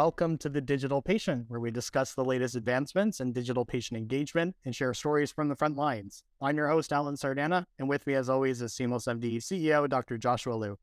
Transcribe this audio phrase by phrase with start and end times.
[0.00, 4.56] welcome to the Digital Patient, where we discuss the latest advancements in digital patient engagement
[4.64, 6.24] and share stories from the front lines.
[6.40, 10.16] I'm your host, Alan Sardana, and with me, as always, is Seamless MD CEO, Dr.
[10.16, 10.78] Joshua Liu.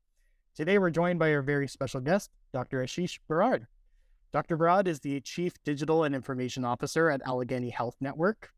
[0.54, 2.80] Today, we're joined by our very special guest, Dr.
[2.80, 3.66] Ashish Barad.
[4.32, 4.56] Dr.
[4.56, 8.50] Barad is the Chief Digital and Information Officer at Allegheny Health Network,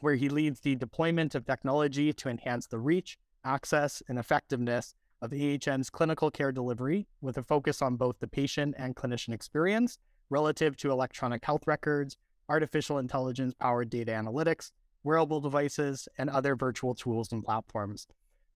[0.00, 3.16] where he leads the deployment of technology to enhance the reach,
[3.46, 8.74] access, and effectiveness of AHN's clinical care delivery with a focus on both the patient
[8.78, 9.98] and clinician experience
[10.30, 12.16] relative to electronic health records,
[12.48, 14.72] artificial intelligence powered data analytics,
[15.04, 18.06] wearable devices, and other virtual tools and platforms.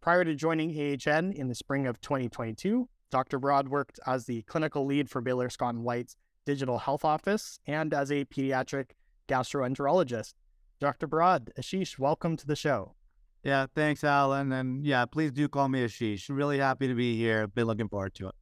[0.01, 3.39] Prior to joining AHN in the spring of 2022, Dr.
[3.39, 6.17] Barad worked as the clinical lead for Baylor Scott and White's
[6.47, 8.91] digital health office and as a pediatric
[9.29, 10.35] gastroenterologist.
[10.81, 11.07] Dr.
[11.07, 12.95] Barad, Ashish, welcome to the show.
[13.43, 14.53] Yeah, thanks, Alan.
[14.53, 16.27] And yeah, please do call me Ashish.
[16.29, 17.47] Really happy to be here.
[17.47, 18.35] Been looking forward to it.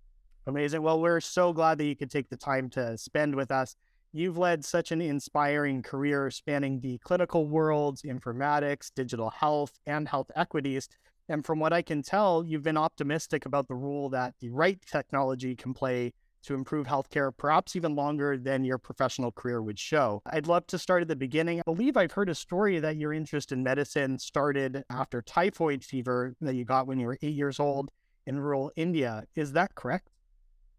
[0.46, 0.82] Amazing.
[0.82, 3.76] Well, we're so glad that you could take the time to spend with us.
[4.12, 10.30] You've led such an inspiring career spanning the clinical worlds, informatics, digital health, and health
[10.34, 10.88] equities.
[11.28, 14.80] And from what I can tell, you've been optimistic about the role that the right
[14.90, 20.22] technology can play to improve healthcare, perhaps even longer than your professional career would show.
[20.26, 21.60] I'd love to start at the beginning.
[21.60, 26.34] I believe I've heard a story that your interest in medicine started after typhoid fever
[26.40, 27.90] that you got when you were eight years old
[28.26, 29.24] in rural India.
[29.34, 30.08] Is that correct?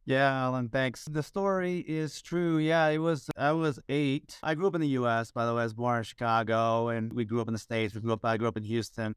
[0.05, 1.05] Yeah, Alan, thanks.
[1.05, 2.57] The story is true.
[2.57, 4.39] Yeah, it was, I was eight.
[4.41, 5.61] I grew up in the US, by the way.
[5.61, 7.93] I was born in Chicago and we grew up in the States.
[7.93, 9.13] We grew up, I grew up in Houston.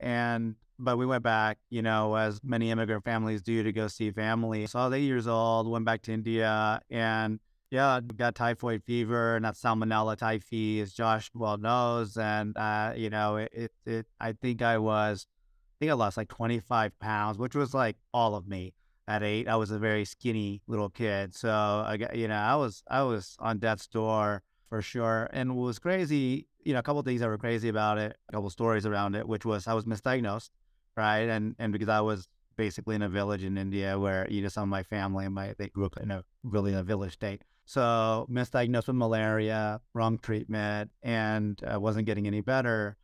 [0.00, 4.10] And but we went back, you know, as many immigrant families do to go see
[4.10, 4.66] family.
[4.66, 7.38] So I was eight years old, went back to India and
[7.70, 12.16] yeah, got typhoid fever and that's salmonella typhi, as Josh well knows.
[12.16, 16.16] And, uh, you know, it, it, it, I think I was, I think I lost
[16.16, 18.74] like 25 pounds, which was like all of me
[19.06, 19.48] at eight.
[19.48, 21.34] I was a very skinny little kid.
[21.34, 25.28] So I got, you know, I was, I was on death's door for sure.
[25.32, 28.32] And what was crazy, you know, a couple things that were crazy about it, a
[28.32, 30.48] couple stories around it, which was I was misdiagnosed
[30.96, 31.28] right?
[31.28, 34.64] And and because I was basically in a village in India where you know some
[34.64, 37.42] of my family and my they grew up in a really in a village state.
[37.64, 42.96] So misdiagnosed with malaria, wrong treatment, and uh, wasn't getting any better.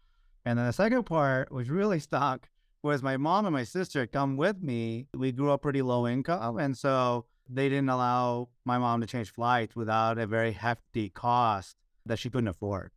[0.44, 2.48] And then the second part, which really stuck,
[2.82, 5.06] was my mom and my sister come with me.
[5.14, 9.30] We grew up pretty low income, and so they didn't allow my mom to change
[9.30, 12.90] flights without a very hefty cost that she couldn't afford.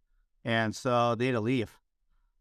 [0.44, 1.80] And so they had to leave.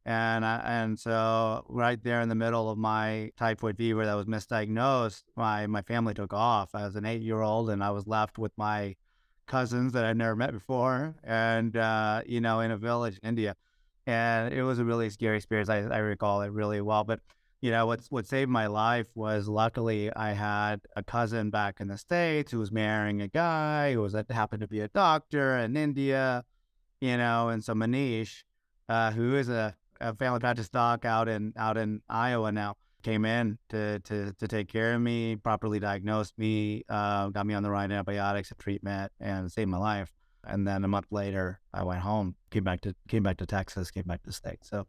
[0.05, 4.25] And I, and so right there in the middle of my typhoid fever that was
[4.25, 6.75] misdiagnosed, my my family took off.
[6.75, 8.97] I was an eight year old, and I was left with my
[9.47, 13.55] cousins that I'd never met before, and uh, you know, in a village in India.
[14.07, 15.69] And it was a really scary experience.
[15.69, 17.05] I, I recall it really well.
[17.05, 17.21] But
[17.61, 21.89] you know, what what saved my life was luckily I had a cousin back in
[21.89, 25.77] the states who was marrying a guy who was happened to be a doctor in
[25.77, 26.45] India.
[27.01, 28.43] You know, and so Manish,
[28.89, 33.25] uh, who is a a family practice doc out in out in Iowa now came
[33.25, 37.63] in to to to take care of me, properly diagnosed me, uh, got me on
[37.63, 40.13] the right antibiotics and treatment, and saved my life.
[40.45, 43.91] And then a month later, I went home, came back to came back to Texas,
[43.91, 44.59] came back to the state.
[44.63, 44.87] So,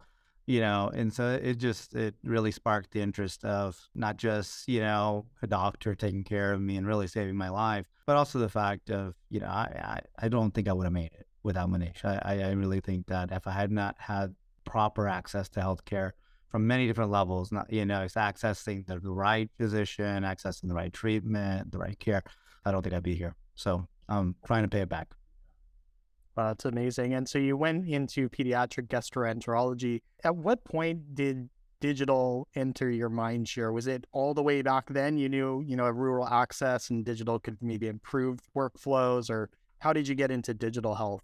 [0.49, 4.79] you know, and so it just it really sparked the interest of not just you
[4.79, 8.49] know a doctor taking care of me and really saving my life, but also the
[8.49, 11.69] fact of you know I I, I don't think I would have made it without
[11.69, 12.03] Manish.
[12.03, 14.33] I I really think that if I had not had
[14.65, 16.13] proper access to healthcare
[16.47, 17.51] from many different levels.
[17.51, 22.23] Not, you know, it's accessing the right physician, accessing the right treatment, the right care.
[22.65, 23.35] I don't think I'd be here.
[23.53, 25.13] So I'm trying to pay it back.
[26.39, 27.13] Wow, that's amazing.
[27.13, 30.01] And so you went into pediatric gastroenterology.
[30.23, 31.49] At what point did
[31.81, 33.73] digital enter your mind share?
[33.73, 35.17] Was it all the way back then?
[35.17, 40.07] You knew, you know, rural access and digital could maybe improve workflows, or how did
[40.07, 41.23] you get into digital health?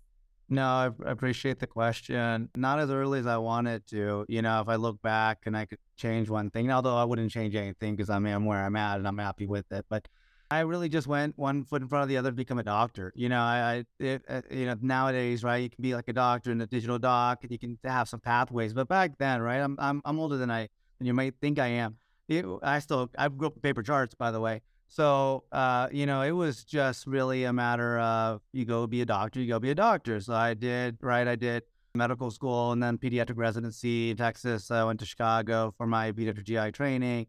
[0.49, 2.49] No, I appreciate the question.
[2.53, 4.25] Not as early as I wanted to.
[4.27, 7.31] You know, if I look back and I could change one thing, although I wouldn't
[7.31, 9.85] change anything because I'm where I'm at and I'm happy with it.
[9.89, 10.09] But
[10.51, 13.11] I really just went one foot in front of the other to become a doctor.
[13.15, 16.51] You know, I, it, uh, you know, nowadays, right, you can be like a doctor
[16.51, 18.73] and a digital doc and you can have some pathways.
[18.73, 20.69] But back then, right, I'm, I'm, I'm older than I,
[20.99, 21.97] than you might think I am.
[22.27, 24.61] It, I still, I grew up with paper charts, by the way.
[24.87, 29.05] So, uh, you know, it was just really a matter of you go be a
[29.05, 30.19] doctor, you go be a doctor.
[30.19, 31.27] So I did, right?
[31.27, 31.63] I did
[31.95, 34.69] medical school and then pediatric residency in Texas.
[34.69, 37.27] I went to Chicago for my pediatric GI training.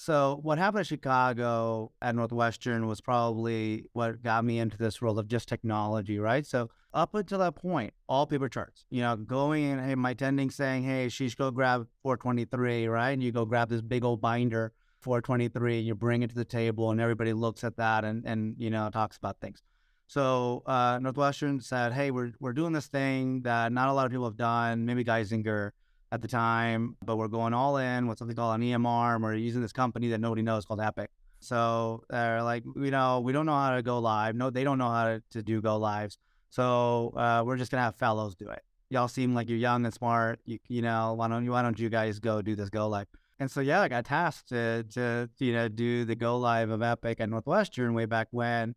[0.00, 5.18] So what happened at Chicago at Northwestern was probably what got me into this world
[5.18, 6.46] of just technology, right?
[6.46, 10.50] So up until that point, all paper charts, you know, going in, hey, my tending
[10.52, 13.10] saying, hey, she's go grab 423, right?
[13.10, 16.44] And you go grab this big old binder 423 and you bring it to the
[16.44, 19.62] table and everybody looks at that and and you know talks about things
[20.06, 24.12] So uh, Northwestern said, "Hey, we're we're doing this thing that not a lot of
[24.12, 24.86] people have done.
[24.86, 25.72] Maybe Geisinger
[26.10, 29.14] at the time, but we're going all in with something called an EMR.
[29.14, 31.10] And we're using this company that nobody knows called Epic.
[31.40, 34.34] So they're like, you know, we don't know how to go live.
[34.34, 36.18] No, they don't know how to, to do go lives.
[36.50, 38.62] So uh, we're just gonna have fellows do it.
[38.90, 40.40] Y'all seem like you're young and smart.
[40.46, 43.06] You, you know, why don't you why don't you guys go do this go live?
[43.38, 46.82] And so yeah, I got tasked to to you know do the go live of
[46.82, 48.74] Epic at Northwestern way back when.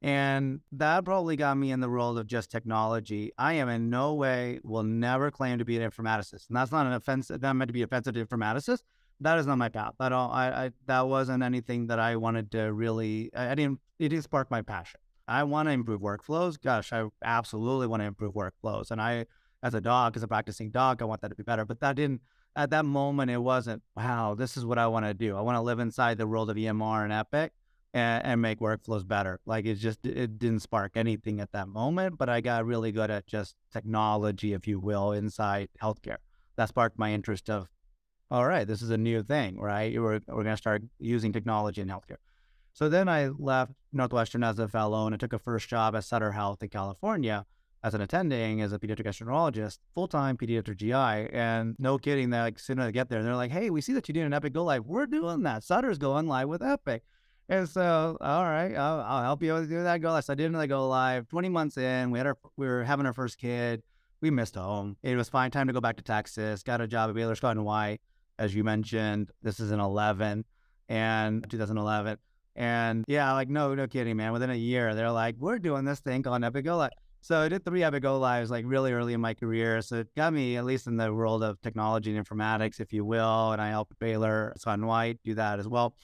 [0.00, 3.32] And that probably got me in the world of just technology.
[3.36, 6.48] I am in no way will never claim to be an informaticist.
[6.48, 8.82] And that's not an offense, not meant to be offensive to informaticists.
[9.20, 10.30] That is not my path at all.
[10.30, 14.22] I, I that wasn't anything that I wanted to really I, I didn't it didn't
[14.22, 15.00] spark my passion.
[15.26, 16.60] I want to improve workflows.
[16.60, 18.92] Gosh, I absolutely want to improve workflows.
[18.92, 19.26] And I
[19.64, 21.64] as a dog, as a practicing dog, I want that to be better.
[21.64, 22.20] But that didn't
[22.54, 25.36] at that moment it wasn't, wow, this is what I want to do.
[25.36, 27.52] I want to live inside the world of EMR and Epic
[27.94, 29.40] and, and make workflows better.
[29.46, 33.10] Like it just it didn't spark anything at that moment, but I got really good
[33.10, 36.18] at just technology, if you will, inside healthcare.
[36.56, 37.68] That sparked my interest of,
[38.30, 39.92] all right, this is a new thing, right?
[40.00, 42.16] We're we're gonna start using technology in healthcare.
[42.72, 46.04] So then I left Northwestern as a fellow and I took a first job at
[46.04, 47.46] Sutter Health in California
[47.82, 51.32] as an attending as a pediatric gastroenterologist, full time pediatric GI.
[51.32, 53.92] And no kidding, that like, soon as I get there, they're like, hey, we see
[53.94, 54.84] that you're doing an Epic Go Live.
[54.84, 55.64] We're doing that.
[55.64, 57.02] Sutter's going live with Epic.
[57.50, 60.24] And so, all right, I'll, I'll help you do that go live.
[60.24, 61.28] So I did another go live.
[61.28, 63.82] Twenty months in, we had our we were having our first kid.
[64.20, 64.96] We missed home.
[65.02, 65.50] It was fine.
[65.50, 66.62] Time to go back to Texas.
[66.62, 68.00] Got a job at Baylor Scott and White,
[68.38, 69.30] as you mentioned.
[69.42, 70.44] This is in eleven
[70.90, 72.18] and 2011.
[72.56, 74.32] And yeah, like no, no kidding, man.
[74.32, 76.90] Within a year, they're like, we're doing this thing called Epic Go Live.
[77.20, 79.80] So I did three Epic Go Lives like really early in my career.
[79.80, 83.04] So it got me at least in the world of technology and informatics, if you
[83.04, 83.52] will.
[83.52, 85.94] And I helped Baylor Scott and White do that as well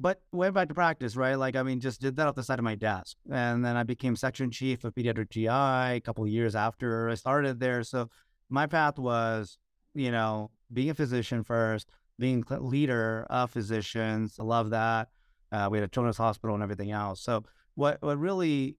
[0.00, 1.34] but went back to practice, right?
[1.34, 3.18] Like, I mean, just did that off the side of my desk.
[3.30, 7.60] And then I became section chief of pediatric GI a couple years after I started
[7.60, 7.82] there.
[7.82, 8.08] So
[8.48, 9.58] my path was,
[9.94, 14.36] you know, being a physician first, being leader of physicians.
[14.40, 15.08] I love that.
[15.52, 17.20] Uh, we had a children's hospital and everything else.
[17.20, 17.44] So
[17.74, 18.78] what, what really,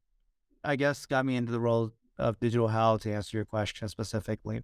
[0.63, 4.63] I guess, got me into the role of digital health to answer your question specifically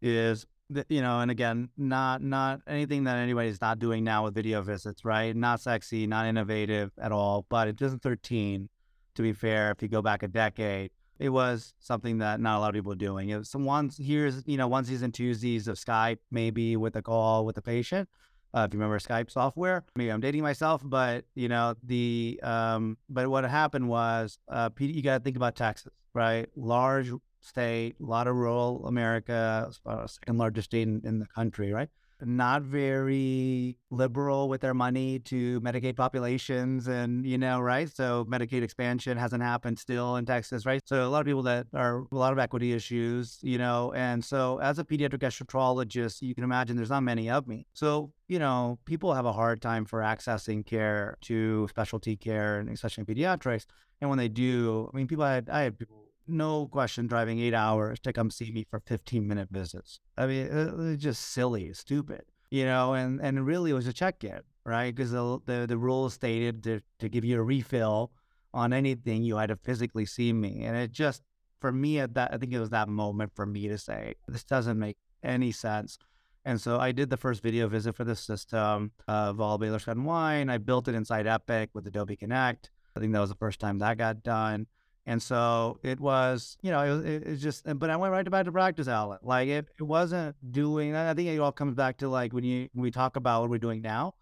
[0.00, 0.46] is
[0.88, 5.04] you know, and again, not not anything that anybody's not doing now with video visits,
[5.04, 5.34] right?
[5.34, 7.46] Not sexy, not innovative at all.
[7.48, 8.68] But in 2013,
[9.14, 12.60] to be fair, if you go back a decade, it was something that not a
[12.60, 13.30] lot of people were doing.
[13.30, 17.02] It was some ones here's you know onesies and twosies of Skype, maybe with a
[17.02, 18.08] call with a patient.
[18.54, 22.96] Uh, if you remember Skype software, maybe I'm dating myself, but you know the um,
[23.08, 26.46] but what happened was uh, you got to think about Texas, right?
[26.56, 29.70] Large state, a lot of rural America,
[30.06, 31.88] second largest state in, in the country, right?
[32.20, 37.88] Not very liberal with their money to Medicaid populations, and you know, right?
[37.88, 40.82] So Medicaid expansion hasn't happened still in Texas, right?
[40.84, 44.24] So a lot of people that are a lot of equity issues, you know, and
[44.24, 47.66] so as a pediatric gastroenterologist, you can imagine there's not many of me.
[47.72, 52.68] So you know, people have a hard time for accessing care to specialty care, and
[52.68, 53.66] especially in pediatrics.
[54.00, 57.54] And when they do, I mean, people had I had people no question driving eight
[57.54, 60.00] hours to come see me for 15 minute visits.
[60.16, 63.92] I mean, it, was just silly, stupid, you know, and, and really it was a
[63.92, 64.94] check in, right?
[64.94, 68.10] Because the, the, the rules stated to, to give you a refill
[68.54, 70.64] on anything, you had to physically see me.
[70.64, 71.22] And it just,
[71.60, 74.44] for me at that, I think it was that moment for me to say, this
[74.44, 75.98] doesn't make any sense.
[76.44, 79.96] And so I did the first video visit for the system of all Baylor Scott
[79.96, 80.48] and White.
[80.48, 82.70] I built it inside Epic with Adobe Connect.
[82.96, 84.66] I think that was the first time that got done.
[85.08, 88.30] And so it was, you know, it was, it, it just, but I went right
[88.30, 89.20] back to practice, outlet.
[89.24, 92.68] Like it, it wasn't doing, I think it all comes back to like when you,
[92.74, 94.16] when we talk about what we're doing now,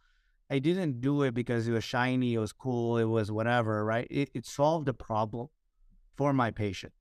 [0.48, 4.06] I didn't do it because it was shiny, it was cool, it was whatever, right?
[4.08, 5.48] It, it solved a problem
[6.14, 6.92] for my patient.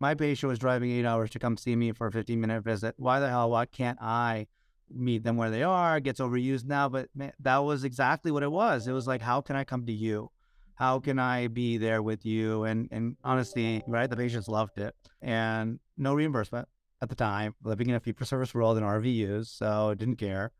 [0.00, 2.94] My patient was driving eight hours to come see me for a 15 minute visit.
[2.96, 4.46] Why the hell, why can't I
[4.90, 5.98] meet them where they are?
[5.98, 8.88] It gets overused now, but man, that was exactly what it was.
[8.88, 10.30] It was like, how can I come to you?
[10.78, 12.62] How can I be there with you?
[12.62, 16.68] And and honestly, right, the patients loved it, and no reimbursement
[17.02, 17.56] at the time.
[17.64, 20.52] Living in a fee for service world in RVUs, so didn't care.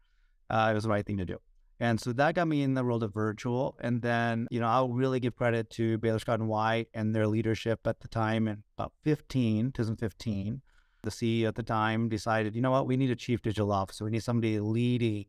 [0.50, 1.38] Uh, it was the right thing to do.
[1.80, 3.76] And so that got me in the world of virtual.
[3.80, 7.28] And then, you know, I'll really give credit to Baylor Scott and White and their
[7.28, 10.62] leadership at the time in about 15, 2015.
[11.04, 14.04] The CEO at the time decided, you know what, we need a chief digital officer.
[14.04, 15.26] We need somebody leading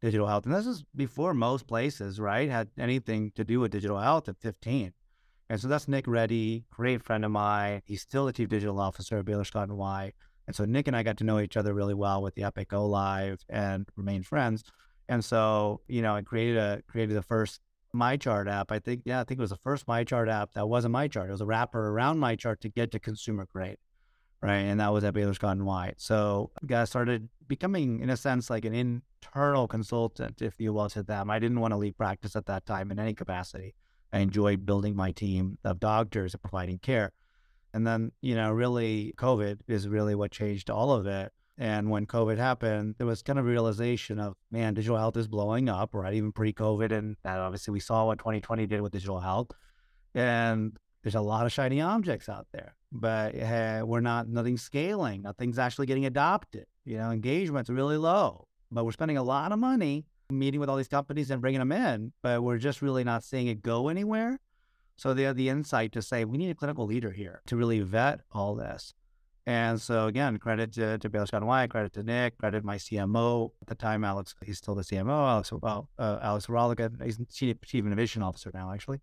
[0.00, 0.46] digital health.
[0.46, 4.38] And this is before most places, right, had anything to do with digital health at
[4.38, 4.92] 15.
[5.48, 7.82] And so that's Nick Reddy, great friend of mine.
[7.84, 10.14] He's still the chief digital officer at Baylor Scott and White.
[10.46, 12.68] And so Nick and I got to know each other really well with the Epic
[12.68, 14.64] Go Live and remain friends.
[15.08, 17.60] And so, you know, I created a created the first
[17.94, 18.70] MyChart app.
[18.70, 21.28] I think, yeah, I think it was the first MyChart app that wasn't MyChart.
[21.28, 23.78] It was a wrapper around MyChart to get to consumer grade,
[24.42, 24.60] right?
[24.60, 25.94] And that was at Baylor Scott and White.
[25.98, 31.02] So I started becoming, in a sense, like an internal consultant, if you will, to
[31.02, 31.30] them.
[31.30, 33.74] I didn't want to leave practice at that time in any capacity.
[34.12, 37.12] I enjoyed building my team of doctors and providing care.
[37.72, 41.32] And then, you know, really COVID is really what changed all of it.
[41.58, 45.28] And when COVID happened, there was kind of a realization of, man, digital health is
[45.28, 46.14] blowing up, right?
[46.14, 46.90] Even pre COVID.
[46.90, 49.50] And that obviously we saw what 2020 did with digital health.
[50.14, 55.22] And there's a lot of shiny objects out there, but uh, we're not, nothing's scaling.
[55.22, 56.66] Nothing's actually getting adopted.
[56.84, 60.76] You know, engagement's really low, but we're spending a lot of money meeting with all
[60.76, 64.38] these companies and bringing them in, but we're just really not seeing it go anywhere.
[64.96, 67.80] So they had the insight to say, we need a clinical leader here to really
[67.80, 68.94] vet all this.
[69.46, 73.50] And so again, credit to, to Baylor Scott White, credit to Nick, credit my CMO
[73.62, 74.34] at the time, Alex.
[74.44, 75.50] He's still the CMO, Alex.
[75.52, 79.00] Well, uh, Alex Arroliga, he's chief innovation officer now, actually.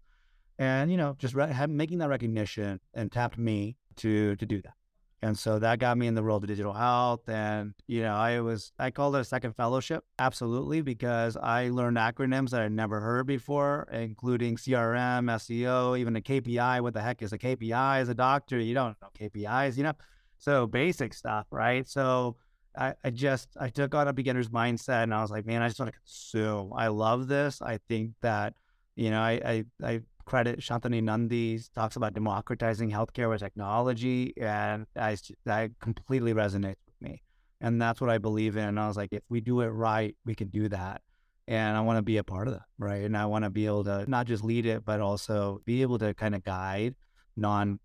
[0.59, 4.73] And you know, just re- making that recognition and tapped me to to do that.
[5.21, 7.27] And so that got me in the world of digital health.
[7.27, 10.03] And, you know, I was, I called it a second fellowship.
[10.19, 10.81] Absolutely.
[10.81, 16.81] Because I learned acronyms that I'd never heard before, including CRM, SEO, even a KPI.
[16.81, 18.59] What the heck is a KPI as a doctor?
[18.59, 19.93] You don't know KPIs, you know?
[20.37, 21.87] So basic stuff, right?
[21.87, 22.35] So
[22.77, 25.67] I, I just, I took on a beginner's mindset and I was like, man, I
[25.67, 26.73] just want to consume.
[26.75, 27.59] I love this.
[27.59, 28.53] I think that,
[28.95, 34.85] you know, I, I, I credit Shantanu Nundy talks about democratizing healthcare with technology, and
[34.95, 37.23] I, that completely resonates with me.
[37.61, 38.65] And that's what I believe in.
[38.65, 41.01] And I was like, if we do it right, we can do that.
[41.47, 43.03] And I want to be a part of that, right?
[43.03, 45.97] And I want to be able to not just lead it, but also be able
[45.99, 46.93] to kind of guide
[47.37, 47.79] non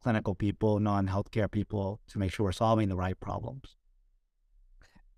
[0.00, 3.76] clinical people, non healthcare people to make sure we're solving the right problems.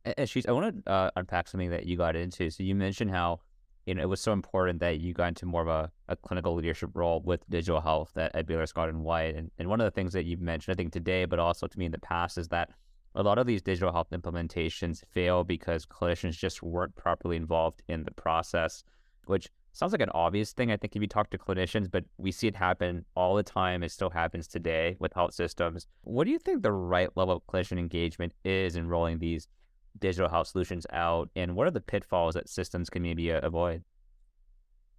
[0.06, 2.50] And Ashish, I want to uh, unpack something that you got into.
[2.50, 3.40] So you mentioned how
[3.86, 6.54] you know, it was so important that you got into more of a, a clinical
[6.54, 9.34] leadership role with digital health at, at Baylor Scott and White.
[9.34, 11.78] And, and one of the things that you've mentioned, I think today, but also to
[11.78, 12.70] me in the past, is that
[13.14, 18.04] a lot of these digital health implementations fail because clinicians just weren't properly involved in
[18.04, 18.84] the process,
[19.26, 20.70] which sounds like an obvious thing.
[20.70, 23.82] I think if you talk to clinicians, but we see it happen all the time.
[23.82, 25.86] It still happens today with health systems.
[26.02, 29.48] What do you think the right level of clinician engagement is in rolling these
[30.00, 33.84] digital health solutions out, and what are the pitfalls that systems can maybe uh, avoid?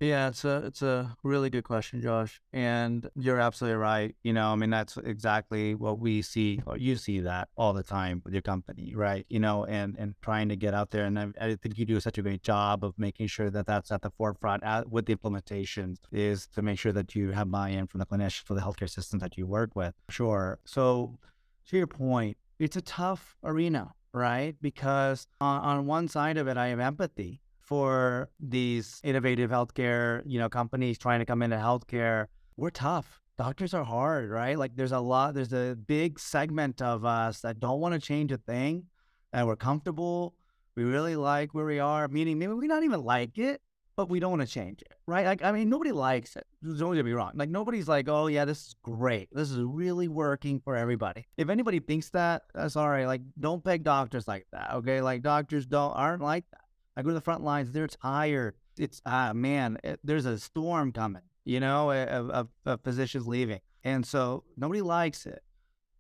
[0.02, 4.16] Yeah, it's a it's a really good question, Josh, and you're absolutely right.
[4.24, 7.84] You know, I mean that's exactly what we see, or you see that all the
[7.84, 9.28] time with your company, right?
[9.30, 12.00] You know, and and trying to get out there, and I, I think you do
[12.00, 15.16] such a great job of making sure that that's at the forefront at, with the
[15.16, 18.90] implementations is to make sure that you have buy-in from the clinicians for the healthcare
[18.90, 19.94] systems that you work with.
[20.10, 20.58] Sure.
[20.66, 21.20] So
[21.70, 24.56] to your point, it's a tough arena right?
[24.62, 30.40] Because on, on one side of it, I have empathy for these innovative healthcare, you
[30.40, 32.28] know, companies trying to come into healthcare.
[32.58, 33.22] We're tough.
[33.38, 34.58] Doctors are hard, right?
[34.58, 38.32] Like there's a lot, there's a big segment of us that don't want to change
[38.32, 38.88] a thing
[39.32, 40.36] and we're comfortable.
[40.76, 43.62] We really like where we are, meaning maybe we not even like it,
[43.96, 45.26] but we don't want to change it, right?
[45.26, 46.46] Like, I mean, nobody likes it.
[46.64, 47.32] Don't get me wrong.
[47.36, 49.30] Like, nobody's like, oh, yeah, this is great.
[49.32, 51.28] This is really working for everybody.
[51.38, 55.02] If anybody thinks that, uh, sorry, like, don't peg doctors like that, okay?
[55.02, 56.62] Like, doctors don't aren't like that.
[56.96, 58.56] I go to the front lines, they're tired.
[58.78, 63.60] It's, ah, man, it, there's a storm coming, you know, of, of, of physicians leaving.
[63.84, 65.44] And so nobody likes it.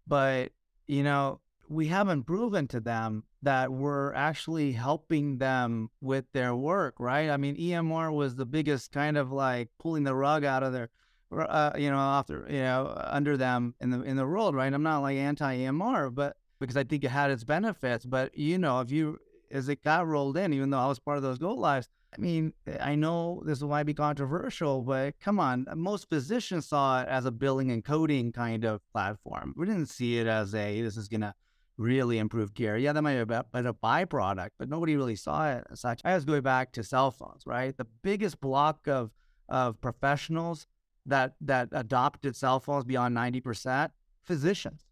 [0.07, 0.51] But,
[0.87, 6.95] you know, we haven't proven to them that we're actually helping them with their work,
[6.99, 7.29] right?
[7.29, 10.89] I mean, EMR was the biggest kind of like pulling the rug out of their,
[11.31, 14.71] uh, you know, after you know uh, under them in the in the world, right?
[14.71, 18.05] I'm not like anti EMR, but because I think it had its benefits.
[18.05, 19.19] But you know, if you
[19.49, 22.21] as it got rolled in, even though I was part of those go lives, I
[22.21, 27.01] mean, eh, I know this might be controversial, but come on, uh, most physicians saw
[27.01, 29.53] it as a billing and coding kind of platform.
[29.57, 31.33] We didn't see it as a this is gonna
[31.81, 32.77] really improved care.
[32.77, 36.01] Yeah, that might be a, a byproduct, but nobody really saw it as such.
[36.05, 37.75] I was going back to cell phones, right?
[37.75, 39.11] The biggest block of
[39.49, 40.67] of professionals
[41.05, 44.85] that that adopted cell phones beyond ninety percent, physicians.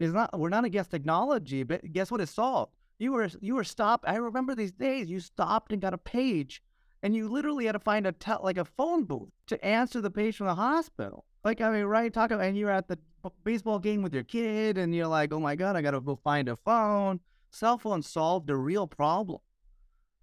[0.00, 2.72] It's not we're not against technology, but guess what it solved?
[2.98, 4.04] You were you were stopped.
[4.08, 5.10] I remember these days.
[5.10, 6.62] You stopped and got a page,
[7.02, 10.10] and you literally had to find a te- like a phone booth to answer the
[10.10, 11.24] page from the hospital.
[11.44, 12.12] Like I mean, right?
[12.12, 12.98] Talk about, and you're at the
[13.44, 16.16] baseball game with your kid and you're like, oh my God, I got to go
[16.16, 17.20] find a phone.
[17.50, 19.40] Cell phones solved a real problem.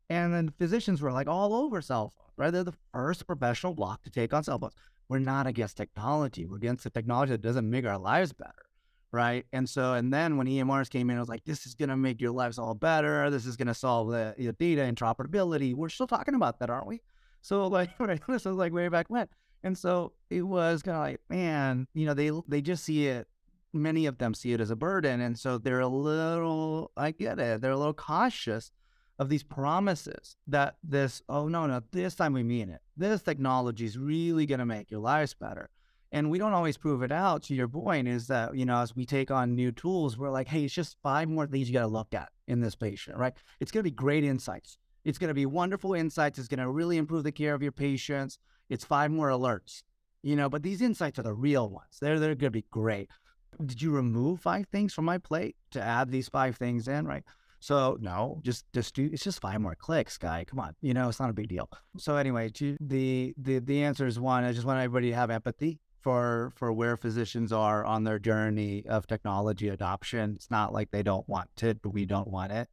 [0.09, 2.51] And then physicians were like all over cell phones, right?
[2.51, 4.73] They're the first professional block to take on cell phones.
[5.07, 6.45] We're not against technology.
[6.45, 8.65] We're against the technology that doesn't make our lives better,
[9.11, 9.45] right?
[9.53, 11.97] And so, and then when EMRs came in, I was like, this is going to
[11.97, 13.29] make your lives all better.
[13.29, 15.75] This is going to solve the, the data interoperability.
[15.75, 17.01] We're still talking about that, aren't we?
[17.41, 19.27] So like, right, this was like way back when.
[19.63, 23.27] And so it was kind of like, man, you know, they they just see it.
[23.71, 26.91] Many of them see it as a burden, and so they're a little.
[26.97, 27.61] I get it.
[27.61, 28.71] They're a little cautious
[29.19, 31.21] of these promises that this.
[31.29, 32.81] Oh no, no, this time we mean it.
[32.97, 35.69] This technology is really going to make your lives better.
[36.11, 37.43] And we don't always prove it out.
[37.43, 40.47] To your point, is that you know, as we take on new tools, we're like,
[40.47, 43.33] hey, it's just five more things you got to look at in this patient, right?
[43.59, 44.79] It's going to be great insights.
[45.05, 46.39] It's going to be wonderful insights.
[46.39, 48.39] It's going to really improve the care of your patients.
[48.69, 49.83] It's five more alerts,
[50.21, 51.97] you know, but these insights are the real ones.
[51.99, 53.09] They're, they're going to be great.
[53.65, 57.23] Did you remove five things from my plate to add these five things in, right?
[57.59, 59.09] So no, just just do.
[59.11, 60.45] It's just five more clicks, guy.
[60.45, 61.69] Come on, you know it's not a big deal.
[61.97, 64.45] So anyway, the the the answer is one.
[64.45, 68.85] I just want everybody to have empathy for for where physicians are on their journey
[68.87, 70.33] of technology adoption.
[70.35, 72.69] It's not like they don't want it, but we don't want it.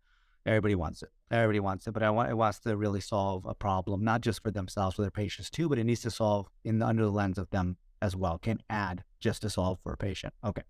[0.46, 1.10] Everybody wants it.
[1.30, 4.42] Everybody wants it, but I want it wants to really solve a problem, not just
[4.42, 7.10] for themselves, for their patients too, but it needs to solve in the, under the
[7.10, 8.38] lens of them as well.
[8.38, 10.32] Can add just to solve for a patient.
[10.44, 10.62] Okay,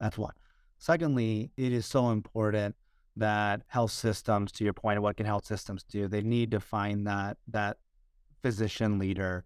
[0.00, 0.32] that's one.
[0.78, 2.74] Secondly, it is so important
[3.16, 6.60] that health systems, to your point of what can health systems do, they need to
[6.60, 7.76] find that that
[8.42, 9.44] physician leader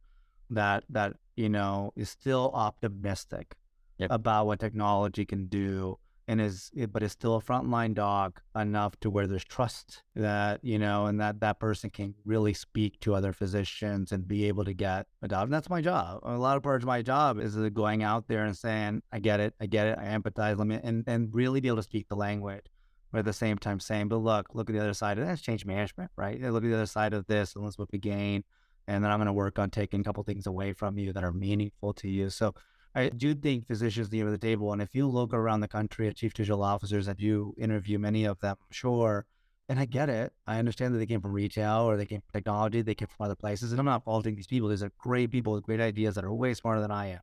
[0.50, 3.56] that that you know is still optimistic
[3.98, 4.10] yep.
[4.10, 5.98] about what technology can do
[6.28, 10.60] and is eh, but is still a frontline dog enough to where there's trust that
[10.62, 14.64] you know and that that person can really speak to other physicians and be able
[14.64, 16.20] to get a job and that's my job.
[16.22, 19.40] A lot of parts of my job is going out there and saying i get
[19.40, 22.08] it i get it i empathize let me and, and really be able to speak
[22.08, 22.66] the language
[23.10, 25.42] but at the same time saying but look look at the other side of that's
[25.42, 26.40] change management right?
[26.40, 28.44] Look at the other side of this and let's what we gain
[28.88, 31.24] and then i'm going to work on taking a couple things away from you that
[31.24, 32.30] are meaningful to you.
[32.30, 32.54] So
[32.94, 34.72] I do think physicians need at the table.
[34.72, 38.24] And if you look around the country at chief digital officers and you interview many
[38.24, 39.26] of them, sure.
[39.68, 40.32] And I get it.
[40.46, 43.24] I understand that they came from retail or they came from technology, they came from
[43.24, 43.70] other places.
[43.70, 44.68] And I'm not faulting these people.
[44.68, 47.20] These are great people with great ideas that are way smarter than I am.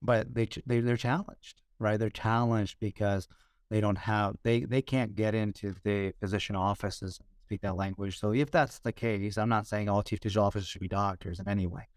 [0.00, 1.98] But they, they they're challenged, right?
[1.98, 3.26] They're challenged because
[3.70, 8.20] they don't have they they can't get into the physician offices and speak that language.
[8.20, 11.40] So if that's the case, I'm not saying all chief digital officers should be doctors
[11.40, 11.88] in any way.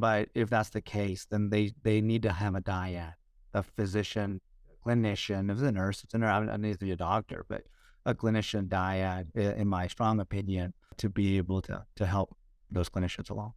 [0.00, 3.14] But if that's the case, then they, they need to have a dyad,
[3.54, 4.40] a physician,
[4.84, 5.50] clinician.
[5.50, 6.48] If it's a nurse, it's a nurse.
[6.48, 7.62] It needs to be a doctor, but
[8.06, 12.36] a clinician dyad, in my strong opinion, to be able to to help
[12.70, 13.52] those clinicians along.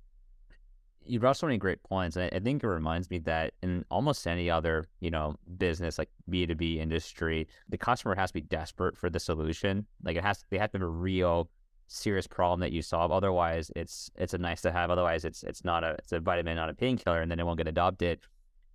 [1.03, 2.15] You brought so many great points.
[2.17, 6.09] I, I think it reminds me that in almost any other, you know, business like
[6.29, 9.85] B two B industry, the customer has to be desperate for the solution.
[10.03, 11.49] Like it has, they have to have a real
[11.91, 13.11] serious problem that you solve.
[13.11, 14.89] Otherwise, it's it's a nice to have.
[14.89, 17.57] Otherwise, it's it's not a it's a vitamin, not a painkiller, and then it won't
[17.57, 18.19] get adopted.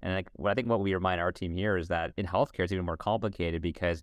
[0.02, 2.64] And like what I think what we remind our team here is that in healthcare
[2.64, 4.02] it's even more complicated because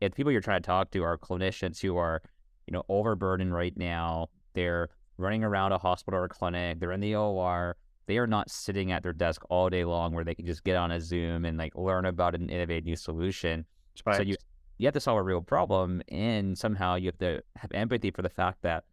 [0.00, 2.22] if people you're trying to talk to are clinicians who are,
[2.66, 7.00] you know, overburdened right now, they're running around a hospital or a clinic, they're in
[7.00, 10.46] the OR, they are not sitting at their desk all day long where they can
[10.46, 13.64] just get on a Zoom and like learn about an innovative new solution.
[14.04, 14.16] Right.
[14.16, 14.36] So you
[14.78, 18.22] you have to solve a real problem and somehow you have to have empathy for
[18.22, 18.84] the fact that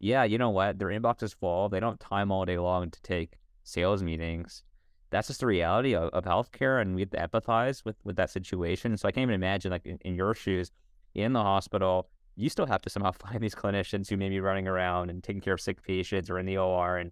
[0.00, 0.78] yeah you know what?
[0.78, 1.68] Their inbox is full.
[1.68, 4.62] They don't have time all day long to take sales meetings.
[5.10, 8.30] That's just the reality of, of healthcare and we have to empathize with with that
[8.30, 10.70] situation so i can't even imagine like in, in your shoes
[11.14, 14.68] in the hospital you still have to somehow find these clinicians who may be running
[14.68, 17.10] around and taking care of sick patients or in the or and,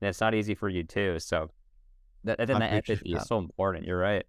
[0.00, 1.50] and it's not easy for you too so
[2.24, 3.22] that, and then that empathy that.
[3.22, 4.26] is so important you're right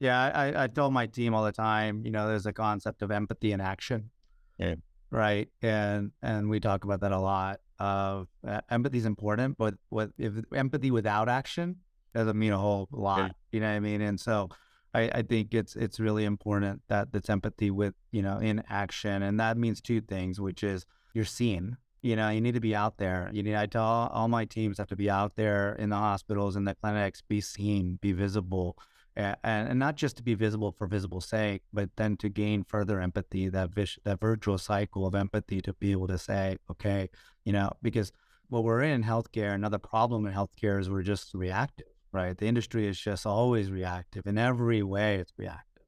[0.00, 3.10] yeah, I, I tell my team all the time, you know, there's a concept of
[3.10, 4.10] empathy and action.
[4.58, 4.76] Yeah.
[5.10, 5.48] Right.
[5.62, 7.60] And and we talk about that a lot.
[7.80, 11.76] Of uh, empathy is important, but what if empathy without action
[12.14, 13.18] doesn't mean a whole lot.
[13.18, 13.28] Yeah.
[13.52, 14.00] You know what I mean?
[14.00, 14.48] And so
[14.94, 19.22] I, I think it's it's really important that that's empathy with, you know, in action.
[19.22, 21.76] And that means two things, which is you're seen.
[22.02, 23.30] You know, you need to be out there.
[23.32, 25.96] You need I tell all, all my teams have to be out there in the
[25.96, 28.76] hospitals, in the clinics, be seen, be visible
[29.18, 33.48] and, not just to be visible for visible sake, but then to gain further empathy,
[33.48, 37.10] that vis- that virtual cycle of empathy to be able to say, okay,
[37.44, 38.12] you know, because
[38.48, 42.36] what we're in healthcare, another problem in healthcare is we're just reactive, right?
[42.38, 45.16] The industry is just always reactive in every way.
[45.16, 45.84] It's reactive,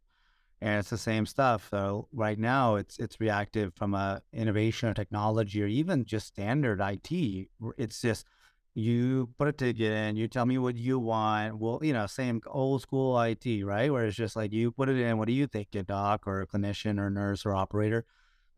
[0.60, 1.68] and it's the same stuff.
[1.70, 6.80] So right now, it's it's reactive from a innovation or technology or even just standard
[6.80, 7.48] IT.
[7.78, 8.26] It's just
[8.74, 11.58] you put a ticket in, you tell me what you want.
[11.58, 13.92] Well, you know, same old school IT, right?
[13.92, 16.40] Where it's just like you put it in, what do you think, a doc or
[16.40, 18.04] a clinician or nurse or operator?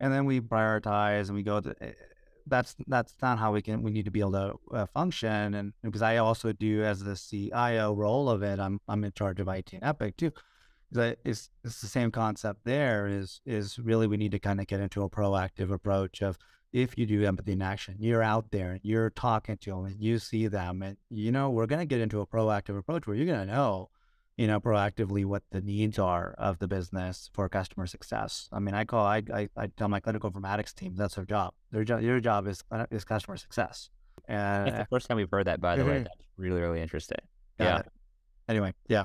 [0.01, 1.93] And then we prioritize and we go to eh,
[2.47, 5.73] that's that's not how we can we need to be able to uh, function and
[5.83, 9.49] because I also do as the CIO role of it I'm I'm in charge of
[9.49, 10.33] IT and Epic too
[10.95, 14.81] it's, it's the same concept there is is really we need to kind of get
[14.81, 16.37] into a proactive approach of
[16.73, 20.01] if you do empathy in action, you're out there, and you're talking to them, and
[20.01, 23.17] you see them, and you know we're going to get into a proactive approach where
[23.17, 23.91] you're going to know,
[24.37, 28.49] you know, proactively what the needs are of the business for customer success.
[28.53, 31.53] I mean, I call I I, I tell my clinical informatics team that's their job.
[31.71, 33.91] Their job, your job is uh, is customer success.
[34.29, 36.01] And That's the first time we've heard that, by the way.
[36.01, 36.05] Mhm.
[36.05, 37.19] That's really, really interesting.
[37.59, 37.79] got yeah.
[37.81, 37.87] it.
[38.49, 39.05] Anyway, yeah,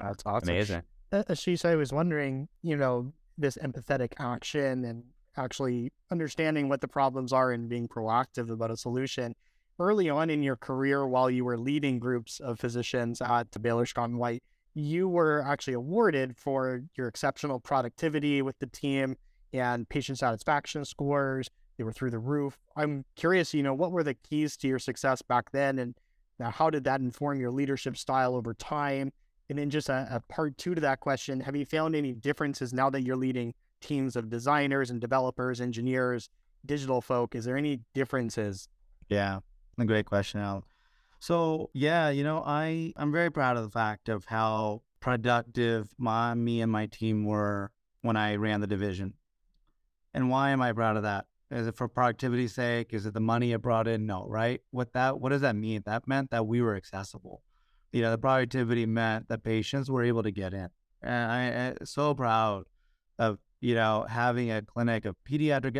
[0.00, 0.50] that's awesome.
[0.50, 0.82] Amazing.
[1.12, 5.04] Uh, Ashish, I was wondering, you know, this empathetic action and
[5.36, 9.34] actually understanding what the problems are and being proactive about a solution.
[9.78, 14.10] Early on in your career, while you were leading groups of physicians at Baylor Scott
[14.10, 14.42] and White,
[14.74, 19.16] you were actually awarded for your exceptional productivity with the team
[19.52, 21.48] and patient satisfaction scores.
[21.76, 22.58] They were through the roof.
[22.76, 25.94] I'm curious, you know, what were the keys to your success back then, and
[26.38, 29.12] now how did that inform your leadership style over time?
[29.48, 32.72] And then just a, a part two to that question, have you found any differences
[32.72, 36.28] now that you're leading teams of designers and developers, engineers,
[36.64, 37.34] digital folk?
[37.34, 38.68] Is there any differences?
[39.08, 39.40] Yeah,
[39.78, 40.64] a great question, Al.
[41.20, 46.34] So yeah, you know, I I'm very proud of the fact of how productive my
[46.34, 47.70] me and my team were
[48.02, 49.14] when I ran the division.
[50.12, 51.26] And why am I proud of that?
[51.50, 52.92] Is it for productivity's sake?
[52.92, 54.06] Is it the money it brought in?
[54.06, 54.60] No, right?
[54.70, 55.82] What that what does that mean?
[55.86, 57.42] That meant that we were accessible.
[57.92, 60.68] You know, the productivity meant that patients were able to get in.
[61.02, 62.64] And I, am so proud
[63.18, 65.74] of you know, having a clinic of pediatric,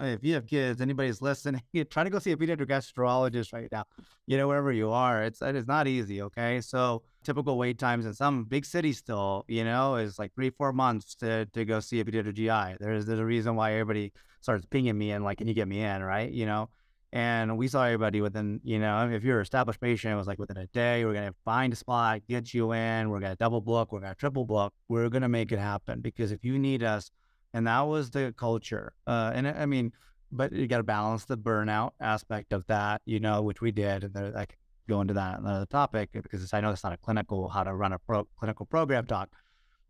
[0.00, 3.84] if you have kids, anybody's listening, try to go see a pediatric gastroenterologist right now,
[4.26, 5.22] you know, wherever you are.
[5.22, 6.20] It's, it is not easy.
[6.20, 6.60] Okay.
[6.60, 10.72] So typical wait times in some big cities still, you know, is like three, four
[10.72, 12.78] months to, to go see a pediatric GI.
[12.80, 15.80] There's, there's a reason why everybody starts pinging me and like, can you get me
[15.80, 16.02] in?
[16.02, 16.32] Right.
[16.32, 16.70] You know,
[17.12, 20.40] and we saw everybody within, you know, if you're an established patient, it was like
[20.40, 23.36] within a day, we're going to find a spot, get you in, we're going to
[23.36, 26.00] double book, we're going to triple book, we're going to make it happen.
[26.00, 27.12] Because if you need us,
[27.58, 28.92] and that was the culture.
[29.04, 29.92] Uh, and I mean,
[30.30, 34.04] but you got to balance the burnout aspect of that, you know, which we did.
[34.04, 36.96] And there, I could go into that another topic because I know it's not a
[36.96, 39.30] clinical how to run a pro, clinical program talk,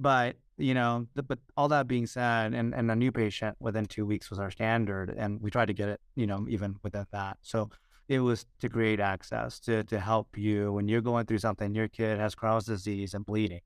[0.00, 3.84] but you know, the, but all that being said, and, and a new patient within
[3.84, 7.04] two weeks was our standard, and we tried to get it, you know, even within
[7.12, 7.36] that.
[7.42, 7.68] So
[8.08, 11.74] it was to create access to to help you when you're going through something.
[11.74, 13.60] Your kid has Crohn's disease and bleeding.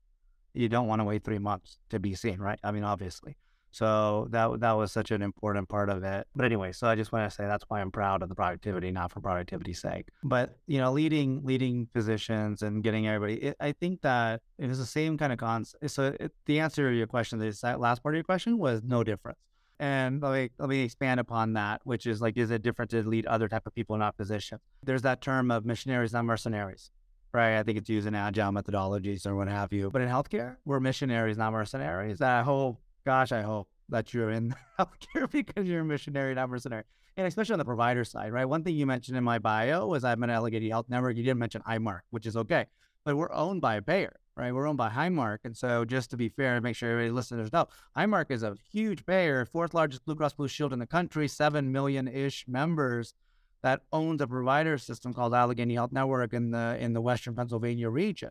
[0.53, 2.59] You don't want to wait three months to be seen, right?
[2.63, 3.37] I mean, obviously.
[3.73, 6.27] So that that was such an important part of it.
[6.35, 8.91] But anyway, so I just want to say that's why I'm proud of the productivity,
[8.91, 10.09] not for productivity's sake.
[10.23, 14.77] But you know, leading leading physicians and getting everybody, it, I think that it was
[14.77, 15.89] the same kind of concept.
[15.89, 19.03] So it, the answer to your question, this last part of your question, was no
[19.03, 19.39] difference.
[19.79, 23.01] And let me let me expand upon that, which is like, is it different to
[23.01, 24.59] lead other type of people in our position?
[24.83, 26.91] There's that term of missionaries, not mercenaries
[27.33, 27.57] right?
[27.57, 29.89] I think it's used in agile methodologies or what have you.
[29.89, 32.19] But in healthcare, we're missionaries, not mercenaries.
[32.19, 36.83] That hope gosh, I hope that you're in healthcare because you're a missionary, not mercenary.
[37.15, 38.45] And especially on the provider side, right?
[38.45, 41.15] One thing you mentioned in my bio was I'm an Allegheny Health Network.
[41.15, 42.65] You didn't mention Highmark, which is okay,
[43.05, 44.51] but we're owned by a payer, right?
[44.51, 45.39] We're owned by Highmark.
[45.43, 48.57] And so just to be fair and make sure everybody listeners know, Highmark is a
[48.71, 53.13] huge payer, fourth largest Blue Cross Blue Shield in the country, 7 million-ish members
[53.61, 57.89] that owns a provider system called Allegheny Health Network in the in the Western Pennsylvania
[57.89, 58.29] region.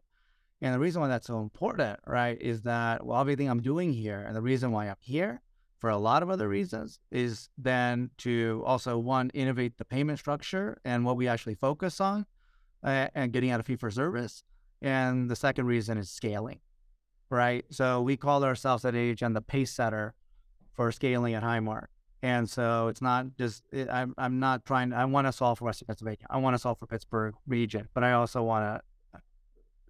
[0.63, 4.25] And the reason why that's so important, right, is that well, everything I'm doing here,
[4.25, 5.43] and the reason why I'm here
[5.81, 10.79] for a lot of other reasons, is then to also one innovate the payment structure
[10.85, 12.25] and what we actually focus on,
[12.85, 14.45] uh, and getting out of fee for service.
[14.81, 16.61] And the second reason is scaling,
[17.29, 17.65] right?
[17.71, 20.15] So we call ourselves at AHN the pace setter
[20.75, 21.87] for scaling at Highmark.
[22.23, 24.93] And so it's not just it, I'm I'm not trying.
[24.93, 26.25] I want to solve for Western Pennsylvania.
[26.31, 28.92] I want to solve for Pittsburgh region, but I also want to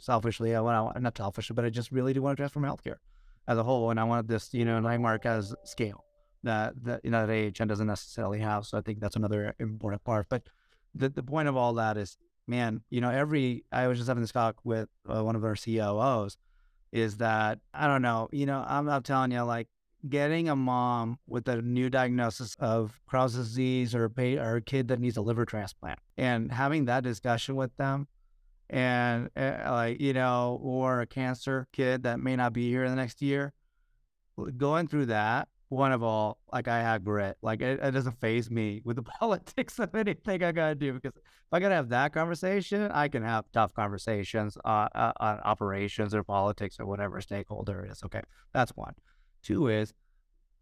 [0.03, 2.97] selfishly, I want not selfishly, but I just really do want to transform healthcare
[3.47, 3.91] as a whole.
[3.91, 6.05] And I want this, you know, Highmark as scale
[6.43, 8.67] that, that, you know, that AHN doesn't necessarily have.
[8.67, 10.27] So I think that's another important part.
[10.29, 10.43] But
[10.95, 14.23] the, the point of all that is, man, you know, every, I was just having
[14.23, 16.37] this talk with uh, one of our COOs
[16.91, 19.69] is that, I don't know, you know, I'm, I'm telling you, like,
[20.09, 24.88] getting a mom with a new diagnosis of Crohn's disease or a, or a kid
[24.88, 28.09] that needs a liver transplant and having that discussion with them
[28.73, 32.91] and uh, like you know or a cancer kid that may not be here in
[32.91, 33.53] the next year
[34.57, 38.51] going through that one of all like i have grit like it, it doesn't phase
[38.51, 42.13] me with the politics of anything i gotta do because if i gotta have that
[42.13, 47.87] conversation i can have tough conversations uh, uh, on operations or politics or whatever stakeholder
[47.89, 48.95] is okay that's one.
[49.43, 49.93] Two is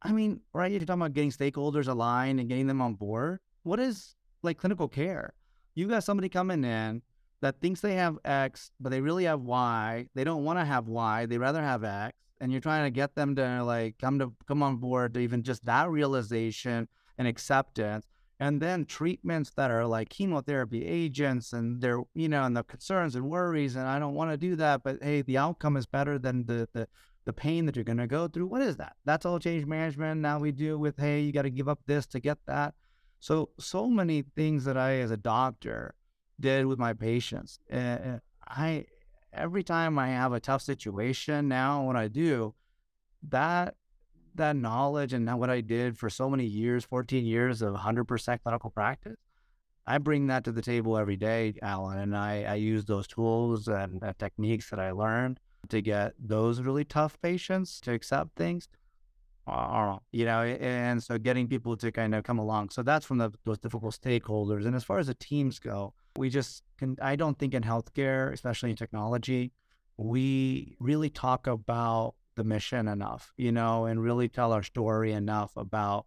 [0.02, 3.78] i mean right you're talking about getting stakeholders aligned and getting them on board what
[3.78, 5.34] is like clinical care?
[5.74, 7.02] You got somebody coming in
[7.40, 10.06] that thinks they have X, but they really have Y.
[10.14, 11.26] They don't want to have Y.
[11.26, 12.16] They rather have X.
[12.40, 15.42] And you're trying to get them to like come to come on board to even
[15.42, 18.06] just that realization and acceptance.
[18.40, 23.14] and then treatments that are like chemotherapy agents and they're you know and the concerns
[23.14, 26.18] and worries and i don't want to do that but hey the outcome is better
[26.18, 26.88] than the the,
[27.26, 30.38] the pain that you're to go through what is that that's all change management now
[30.38, 32.74] we deal with hey you got to give up this to get that
[33.20, 35.94] so so many things that i as a doctor
[36.40, 38.84] did with my patients uh, i
[39.32, 42.54] every time i have a tough situation now what i do
[43.22, 43.74] that
[44.34, 48.70] that knowledge and what I did for so many years, 14 years of 100% clinical
[48.70, 49.18] practice,
[49.86, 53.66] I bring that to the table every day, Alan, and I, I use those tools
[53.66, 58.68] and uh, techniques that I learned to get those really tough patients to accept things.
[59.46, 62.70] You know, and so getting people to kind of come along.
[62.70, 64.64] So that's from the, those difficult stakeholders.
[64.66, 68.32] And as far as the teams go, we just can, I don't think in healthcare,
[68.32, 69.52] especially in technology,
[69.96, 75.52] we really talk about the mission enough, you know, and really tell our story enough
[75.56, 76.06] about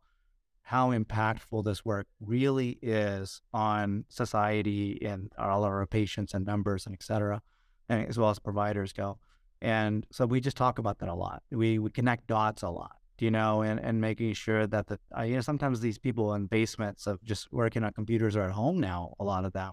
[0.61, 6.95] how impactful this work really is on society and all our patients and members and
[6.95, 7.41] et cetera,
[7.89, 9.19] and as well as providers go.
[9.61, 11.43] And so we just talk about that a lot.
[11.51, 15.21] We, we connect dots a lot, you know, and, and making sure that the, uh,
[15.23, 18.79] you know, sometimes these people in basements of just working on computers are at home
[18.79, 19.71] now, a lot of them,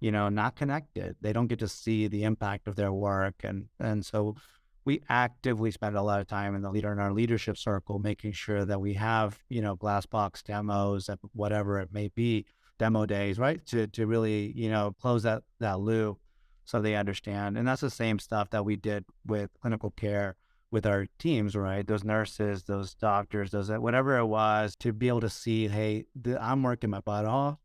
[0.00, 1.16] you know, not connected.
[1.20, 3.34] They don't get to see the impact of their work.
[3.42, 4.36] And, and so
[4.84, 8.32] we actively spend a lot of time in the leader in our leadership circle, making
[8.32, 12.46] sure that we have, you know, glass box demos whatever it may be,
[12.78, 13.64] demo days, right?
[13.66, 16.18] To to really, you know, close that that loop
[16.64, 17.58] so they understand.
[17.58, 20.36] And that's the same stuff that we did with clinical care
[20.70, 21.86] with our teams, right?
[21.86, 26.42] Those nurses, those doctors, those whatever it was, to be able to see, hey, the,
[26.42, 27.58] I'm working my butt off,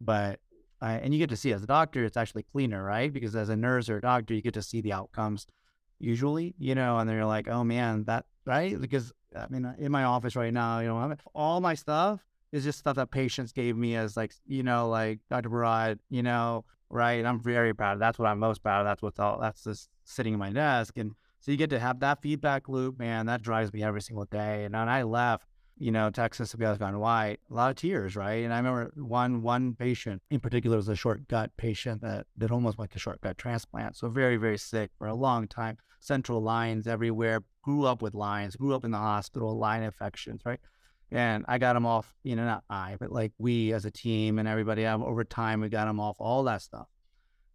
[0.00, 0.40] but
[0.80, 3.12] I, and you get to see as a doctor, it's actually cleaner, right?
[3.12, 5.46] Because as a nurse or a doctor, you get to see the outcomes
[5.98, 8.80] usually, you know, and they're like, oh man, that, right?
[8.80, 12.78] Because I mean, in my office right now, you know, all my stuff is just
[12.78, 15.50] stuff that patients gave me as like, you know, like Dr.
[15.50, 17.24] Barad, you know, right?
[17.24, 17.94] I'm very proud.
[17.94, 17.98] Of.
[18.00, 18.86] That's what I'm most proud of.
[18.86, 20.98] That's what's all, that's just sitting in my desk.
[20.98, 24.26] And so you get to have that feedback loop, man, that drives me every single
[24.26, 24.64] day.
[24.64, 28.14] And when I left, you know, Texas to be gone white, a lot of tears,
[28.14, 28.44] right?
[28.44, 32.52] And I remember one one patient in particular was a short gut patient that that
[32.52, 33.96] almost went to short gut transplant.
[33.96, 35.78] So very, very sick for a long time.
[35.98, 40.60] Central lines everywhere, grew up with lines, grew up in the hospital, line infections, right?
[41.10, 44.38] And I got him off, you know, not I, but like we as a team
[44.38, 46.86] and everybody um, over time, we got him off all that stuff.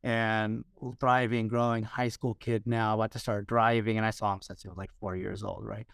[0.03, 0.63] And
[0.99, 3.97] thriving, growing high school kid now, about to start driving.
[3.97, 5.87] And I saw him since he was like four years old, right?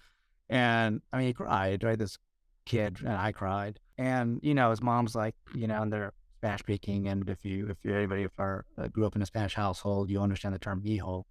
[0.50, 1.98] And I mean, he cried, right?
[1.98, 2.18] This
[2.66, 3.80] kid, and I cried.
[3.98, 7.08] And, you know, his mom's like, you know, and they're Spanish speaking.
[7.08, 10.10] And if you, if you, anybody if are, uh, grew up in a Spanish household,
[10.10, 11.24] you understand the term mijo.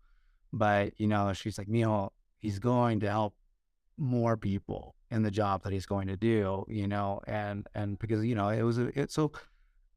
[0.53, 3.35] But, you know, she's like, mijo, he's going to help
[3.99, 8.25] more people in the job that he's going to do, you know, and, and because,
[8.25, 9.31] you know, it was, a, it, so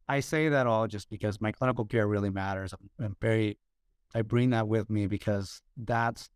[0.08, 2.74] I say that all just because my clinical care really matters.
[3.00, 3.58] I'm, very,
[4.14, 6.30] I bring that with me because that's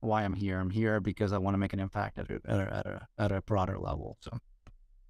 [0.00, 0.58] why I'm here.
[0.60, 3.06] I'm here because I want to make an impact at a, at a, at a,
[3.18, 4.18] at a broader level.
[4.20, 4.38] So.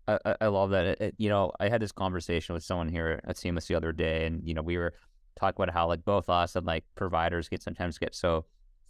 [0.08, 1.00] I, I love that.
[1.00, 4.26] It, you know, I had this conversation with someone here at Seamless the other day,
[4.26, 4.94] and you know, we were
[5.38, 8.44] talking about how like both us and like providers get sometimes get so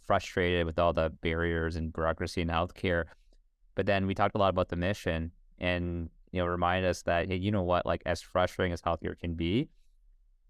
[0.05, 3.05] frustrated with all the barriers and bureaucracy in healthcare.
[3.75, 7.27] But then we talked a lot about the mission, and you know, remind us that
[7.27, 9.69] hey, you know what, like as frustrating as healthcare can be,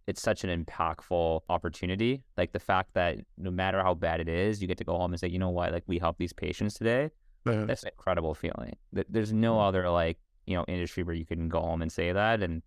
[0.07, 2.23] it's such an impactful opportunity.
[2.37, 5.11] Like the fact that no matter how bad it is, you get to go home
[5.11, 7.09] and say, you know what, like we helped these patients today.
[7.45, 7.65] Uh-huh.
[7.65, 8.75] That's an incredible feeling.
[8.91, 9.61] There's no mm-hmm.
[9.61, 12.41] other like, you know, industry where you can go home and say that.
[12.41, 12.61] And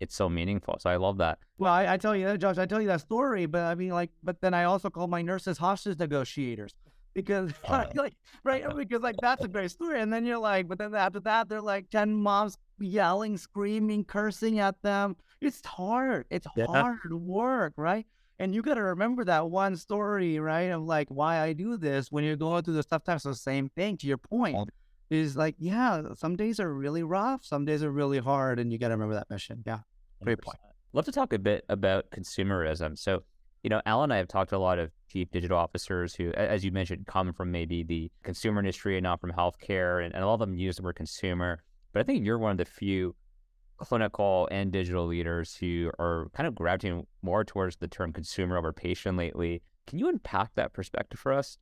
[0.00, 0.76] it's so meaningful.
[0.80, 1.38] So I love that.
[1.58, 3.90] Well, I, I tell you that, Josh, I tell you that story, but I mean,
[3.90, 6.74] like, but then I also call my nurses hostage negotiators
[7.14, 10.78] because uh, like right because like that's a great story and then you're like but
[10.78, 15.16] then after that they're like 10 moms yelling screaming cursing at them.
[15.40, 16.66] It's hard it's yeah.
[16.66, 18.06] hard work right?
[18.38, 22.10] And you got to remember that one story right of like why i do this
[22.10, 24.70] when you're going through the tough times the same thing to your point
[25.10, 28.78] is like yeah some days are really rough some days are really hard and you
[28.78, 29.62] got to remember that mission.
[29.66, 29.80] Yeah
[30.22, 30.42] great 100%.
[30.42, 30.58] point
[30.92, 32.98] love to talk a bit about consumerism.
[32.98, 33.22] So
[33.62, 36.64] you know, Alan and I have talked a lot of chief digital officers who, as
[36.64, 40.26] you mentioned, come from maybe the consumer industry and not from healthcare, and, and a
[40.26, 41.62] lot of them use the word consumer.
[41.92, 43.14] But I think you're one of the few
[43.76, 48.72] clinical and digital leaders who are kind of gravitating more towards the term consumer over
[48.72, 49.62] patient lately.
[49.86, 51.58] Can you unpack that perspective for us?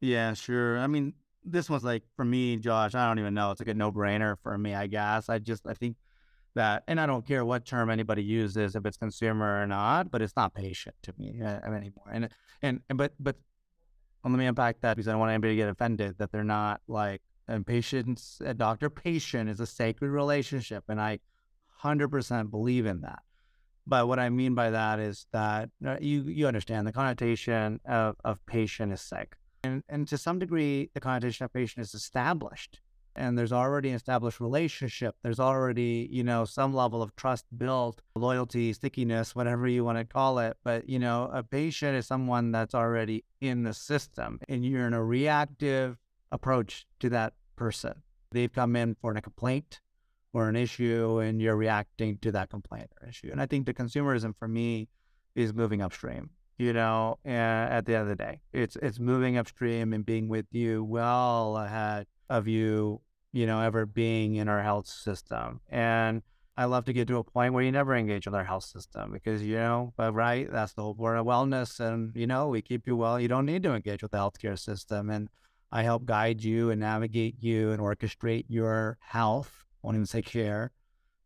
[0.00, 0.78] Yeah, sure.
[0.78, 2.94] I mean, this one's like for me, Josh.
[2.94, 3.50] I don't even know.
[3.50, 4.74] It's like a no brainer for me.
[4.74, 5.96] I guess I just I think
[6.54, 10.22] that, and I don't care what term anybody uses, if it's consumer or not, but
[10.22, 12.08] it's not patient to me uh, anymore.
[12.10, 12.28] And
[12.62, 13.36] and and but but
[14.24, 16.80] let me unpack that because I don't want anybody to get offended that they're not
[16.88, 21.18] like and patients, a doctor patient is a sacred relationship, and I
[21.82, 23.22] 100% believe in that.
[23.86, 28.16] But what I mean by that is that uh, you you understand the connotation of,
[28.22, 29.36] of patient is sick.
[29.64, 32.80] And, and to some degree, the connotation of patient is established
[33.18, 35.16] and there's already an established relationship.
[35.22, 40.04] There's already, you know, some level of trust built, loyalty, stickiness, whatever you want to
[40.04, 40.56] call it.
[40.64, 44.94] But, you know, a patient is someone that's already in the system and you're in
[44.94, 45.98] a reactive
[46.30, 48.02] approach to that person.
[48.30, 49.80] They've come in for a complaint
[50.32, 53.30] or an issue and you're reacting to that complaint or issue.
[53.32, 54.88] And I think the consumerism for me
[55.34, 56.30] is moving upstream.
[56.58, 60.46] You know, at the end of the day, it's it's moving upstream and being with
[60.50, 63.00] you well ahead of you
[63.32, 65.60] you know, ever being in our health system.
[65.68, 66.22] And
[66.56, 69.12] I love to get to a point where you never engage with our health system
[69.12, 71.78] because, you know, but right, that's the whole point of wellness.
[71.78, 73.20] And, you know, we keep you well.
[73.20, 75.08] You don't need to engage with the healthcare system.
[75.08, 75.28] And
[75.70, 80.22] I help guide you and navigate you and orchestrate your health, I won't even say
[80.22, 80.72] care,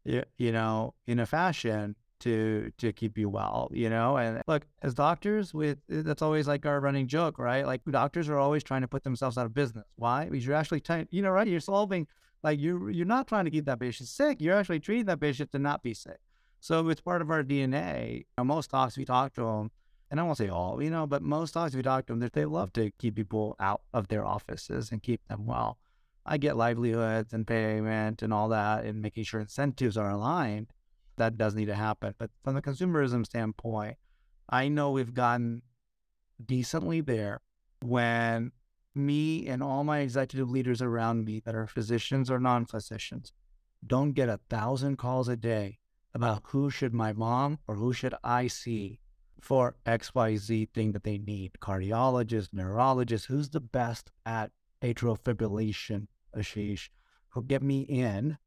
[0.04, 4.16] you, you know, in a fashion to to keep you well, you know.
[4.16, 7.66] And look, as doctors, with eh, that's always like our running joke, right?
[7.66, 9.84] Like doctors are always trying to put themselves out of business.
[9.96, 10.28] Why?
[10.28, 11.46] Because you're actually trying, you know, right?
[11.46, 12.06] You're solving
[12.42, 14.40] like you're you're not trying to keep that patient sick.
[14.40, 16.18] You're actually treating that patient to not be sick.
[16.60, 18.18] So it's part of our DNA.
[18.18, 19.70] You know, most docs we talk to them,
[20.10, 22.44] and I won't say all, you know, but most docs we talk to them, they
[22.44, 25.78] love to keep people out of their offices and keep them well.
[26.24, 30.68] I get livelihoods and payment and all that, and making sure incentives are aligned
[31.16, 32.14] that does need to happen.
[32.18, 33.96] But from the consumerism standpoint,
[34.48, 35.62] I know we've gotten
[36.44, 37.40] decently there
[37.80, 38.52] when
[38.94, 43.32] me and all my executive leaders around me that are physicians or non physicians
[43.86, 45.78] don't get a thousand calls a day
[46.14, 49.00] about who should my mom or who should I see
[49.40, 51.52] for XYZ thing that they need.
[51.60, 56.90] Cardiologist, neurologist, who's the best at atrial fibrillation, Ashish?
[57.30, 58.38] Who get me in?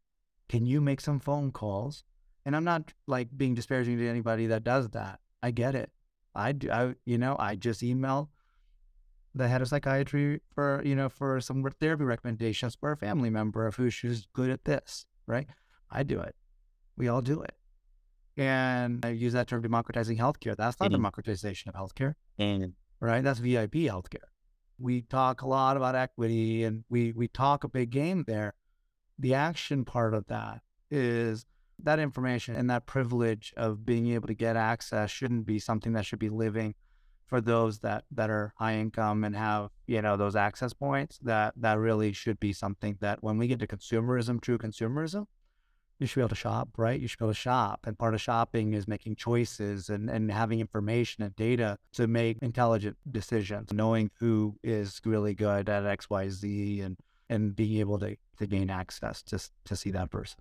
[0.47, 2.03] Can you make some phone calls?
[2.45, 5.19] And I'm not like being disparaging to anybody that does that.
[5.41, 5.91] I get it.
[6.35, 6.69] I do.
[6.71, 8.29] I you know I just email
[9.33, 13.65] the head of psychiatry for you know for some therapy recommendations for a family member
[13.67, 15.05] of who's good at this.
[15.27, 15.47] Right.
[15.89, 16.35] I do it.
[16.97, 17.55] We all do it.
[18.37, 20.55] And I use that term democratizing healthcare.
[20.55, 20.97] That's not mm-hmm.
[20.97, 22.15] democratization of healthcare.
[22.39, 22.71] Mm-hmm.
[22.99, 23.23] Right.
[23.23, 24.29] That's VIP healthcare.
[24.77, 28.53] We talk a lot about equity and we we talk a big game there.
[29.17, 31.45] The action part of that is
[31.83, 36.05] that information and that privilege of being able to get access shouldn't be something that
[36.05, 36.75] should be living
[37.25, 41.19] for those that that are high income and have you know those access points.
[41.21, 45.25] That that really should be something that when we get to consumerism true consumerism
[45.97, 46.99] you should be able to shop right?
[46.99, 47.85] You should be able to shop.
[47.87, 52.37] And part of shopping is making choices and, and having information and data to make
[52.41, 56.97] intelligent decisions knowing who is really good at xyz and
[57.29, 60.39] and being able to to gain access to to see that person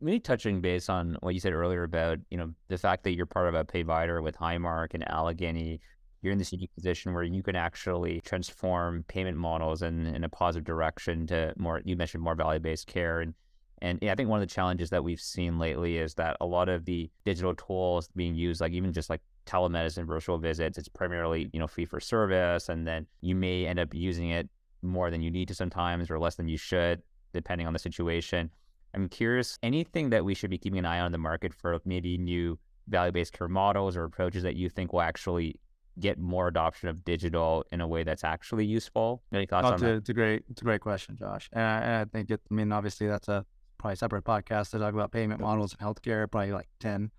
[0.00, 3.26] maybe touching base on what you said earlier about you know the fact that you're
[3.26, 5.80] part of a payvider with Highmark and Allegheny,
[6.22, 10.28] you're in this unique position where you can actually transform payment models in, in a
[10.28, 11.80] positive direction to more.
[11.84, 13.34] You mentioned more value based care and.
[13.82, 16.44] And yeah, I think one of the challenges that we've seen lately is that a
[16.44, 20.86] lot of the digital tools being used, like even just like telemedicine virtual visits, it's
[20.86, 22.68] primarily, you know, fee for service.
[22.68, 24.50] And then you may end up using it
[24.82, 27.00] more than you need to sometimes or less than you should,
[27.32, 28.50] depending on the situation.
[28.94, 31.78] I'm curious, anything that we should be keeping an eye on in the market for
[31.84, 35.56] maybe new value-based care models or approaches that you think will actually
[35.98, 39.22] get more adoption of digital in a way that's actually useful?
[39.32, 39.94] Any thoughts oh, on that?
[39.96, 41.48] It's a great, it's a great question, Josh.
[41.52, 42.40] And I, and I think it.
[42.50, 43.44] I mean, obviously, that's a
[43.78, 47.10] probably separate podcast to talk about payment models in healthcare, probably like ten.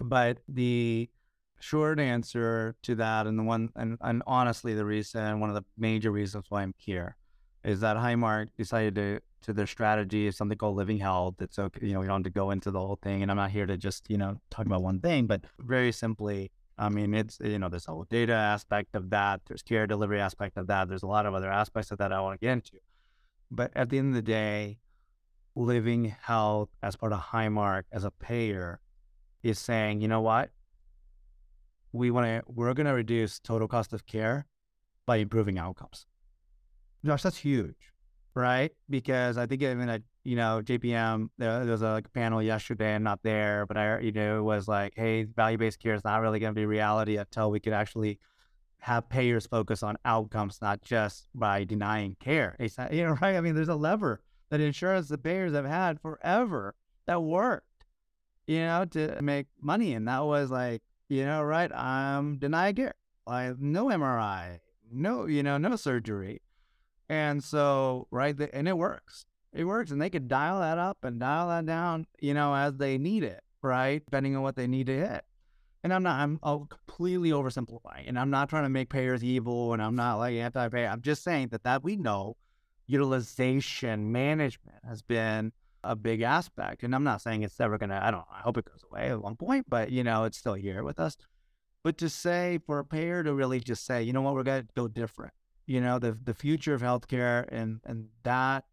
[0.00, 1.08] But the
[1.60, 5.64] short answer to that, and the one, and, and honestly, the reason, one of the
[5.78, 7.16] major reasons why I'm here,
[7.62, 11.34] is that Highmark decided to to their strategy is something called living health.
[11.40, 13.22] It's okay, you know, we don't have to go into the whole thing.
[13.22, 16.50] And I'm not here to just, you know, talk about one thing, but very simply,
[16.78, 19.42] I mean, it's, you know, there's a whole data aspect of that.
[19.46, 20.88] There's care delivery aspect of that.
[20.88, 22.78] There's a lot of other aspects of that I want to get into.
[23.50, 24.78] But at the end of the day,
[25.54, 28.80] living health as part of Highmark as a payer
[29.42, 30.50] is saying, you know what?
[31.92, 34.46] We want to, we're going to reduce total cost of care
[35.06, 36.06] by improving outcomes.
[37.04, 37.93] Josh, that's huge
[38.34, 38.72] right?
[38.90, 42.94] Because I think even at you know JPM, there, there was a like, panel yesterday.
[42.94, 46.04] I'm not there, but I you know it was like, hey, value based care is
[46.04, 48.18] not really going to be reality until we could actually
[48.80, 52.54] have payers focus on outcomes, not just by denying care.
[52.58, 53.36] It's, you know, right?
[53.36, 54.20] I mean, there's a lever
[54.50, 56.74] that insurance the payers have had forever
[57.06, 57.84] that worked,
[58.46, 61.72] you know, to make money, and that was like, you know, right?
[61.72, 62.94] I'm denying care,
[63.26, 64.58] like no MRI,
[64.92, 66.40] no, you know, no surgery
[67.08, 69.26] and so, right, and it works.
[69.52, 72.76] It works, and they could dial that up and dial that down, you know, as
[72.76, 74.04] they need it, right?
[74.04, 75.24] Depending on what they need to hit.
[75.84, 79.72] And I'm not, I'm oh, completely oversimplifying, and I'm not trying to make payers evil,
[79.72, 80.86] and I'm not like anti-pay.
[80.86, 82.36] I'm just saying that that we know
[82.86, 85.52] utilization management has been
[85.82, 86.82] a big aspect.
[86.82, 88.00] And I'm not saying it's ever gonna.
[88.02, 88.24] I don't.
[88.32, 90.98] I hope it goes away at one point, but you know, it's still here with
[90.98, 91.16] us.
[91.82, 94.66] But to say for a payer to really just say, you know what, we're gonna
[94.74, 95.34] go different.
[95.66, 98.64] You know, the the future of healthcare and and that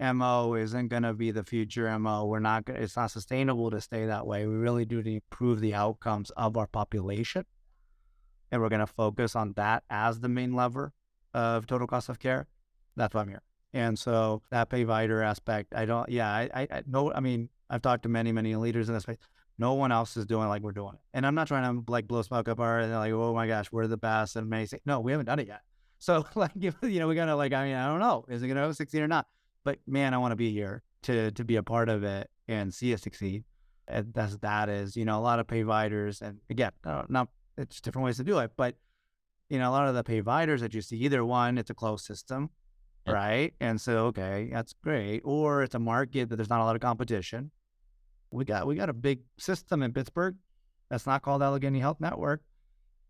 [0.00, 2.24] mo isn't gonna be the future mo.
[2.24, 2.64] We're not.
[2.64, 4.46] Gonna, It's not sustainable to stay that way.
[4.46, 7.44] We really do to improve the outcomes of our population,
[8.50, 10.92] and we're gonna focus on that as the main lever
[11.34, 12.46] of total cost of care.
[12.96, 13.42] That's why I'm here.
[13.72, 17.82] And so that payvider aspect, I don't, yeah, I, I, I no, I mean, I've
[17.82, 19.18] talked to many, many leaders in this space.
[19.58, 21.00] No one else is doing like we're doing it.
[21.12, 23.70] And I'm not trying to like blow smoke up our, and like, oh my gosh,
[23.70, 24.80] we're the best and amazing.
[24.86, 25.60] No, we haven't done it yet.
[25.98, 28.72] So like, you know, we gotta like, I mean, I don't know, is it gonna
[28.74, 29.26] succeed or not?
[29.64, 32.72] But man, I want to be here to to be a part of it and
[32.72, 33.44] see it succeed.
[33.86, 36.72] And that's that is, you know, a lot of payviders, and again,
[37.08, 38.76] not it's different ways to do it, but
[39.48, 42.04] you know, a lot of the payviders that you see, either one, it's a closed
[42.04, 42.50] system,
[43.06, 43.54] right?
[43.60, 45.22] And so, okay, that's great.
[45.24, 47.50] Or it's a market that there's not a lot of competition.
[48.30, 50.36] We got we got a big system in Pittsburgh
[50.90, 52.42] that's not called Allegheny Health Network,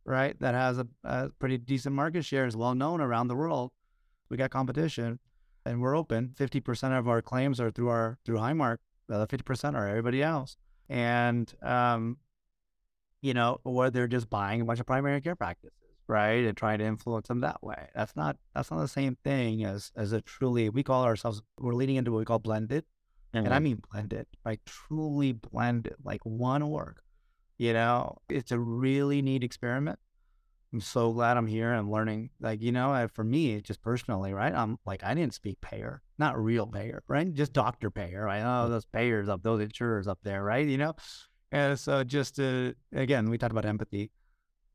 [0.09, 0.39] right?
[0.41, 3.71] That has a, a pretty decent market share, is well known around the world.
[4.31, 5.19] We got competition,
[5.65, 6.35] and we're open.
[6.37, 8.79] Fifty percent of our claims are through our through Highmark.
[9.09, 10.57] The other fifty percent are everybody else,
[10.89, 12.19] and um,
[13.21, 15.73] you know, or they're just buying a bunch of primary care practices
[16.09, 16.47] right?
[16.47, 17.89] And trying to influence them that way.
[17.95, 21.75] That's not that's not the same thing as as a truly we call ourselves we're
[21.75, 22.85] leading into what we call blended.
[23.35, 23.45] Mm-hmm.
[23.45, 23.65] And I mm-hmm.
[23.65, 26.99] mean blended, like truly blended, like one org.
[27.59, 29.99] You know, it's a really neat experiment.
[30.73, 32.31] I'm so glad I'm here and learning.
[32.41, 34.55] Like, you know, for me, just personally, right?
[34.55, 37.33] I'm like, I didn't speak payer, not real payer, right?
[37.33, 38.25] Just doctor payer.
[38.25, 38.43] Right?
[38.43, 38.71] Oh, mm.
[38.71, 40.67] those payers up, those insurers up there, right?
[40.67, 40.95] You know?
[41.51, 44.11] And so just to, again, we talked about empathy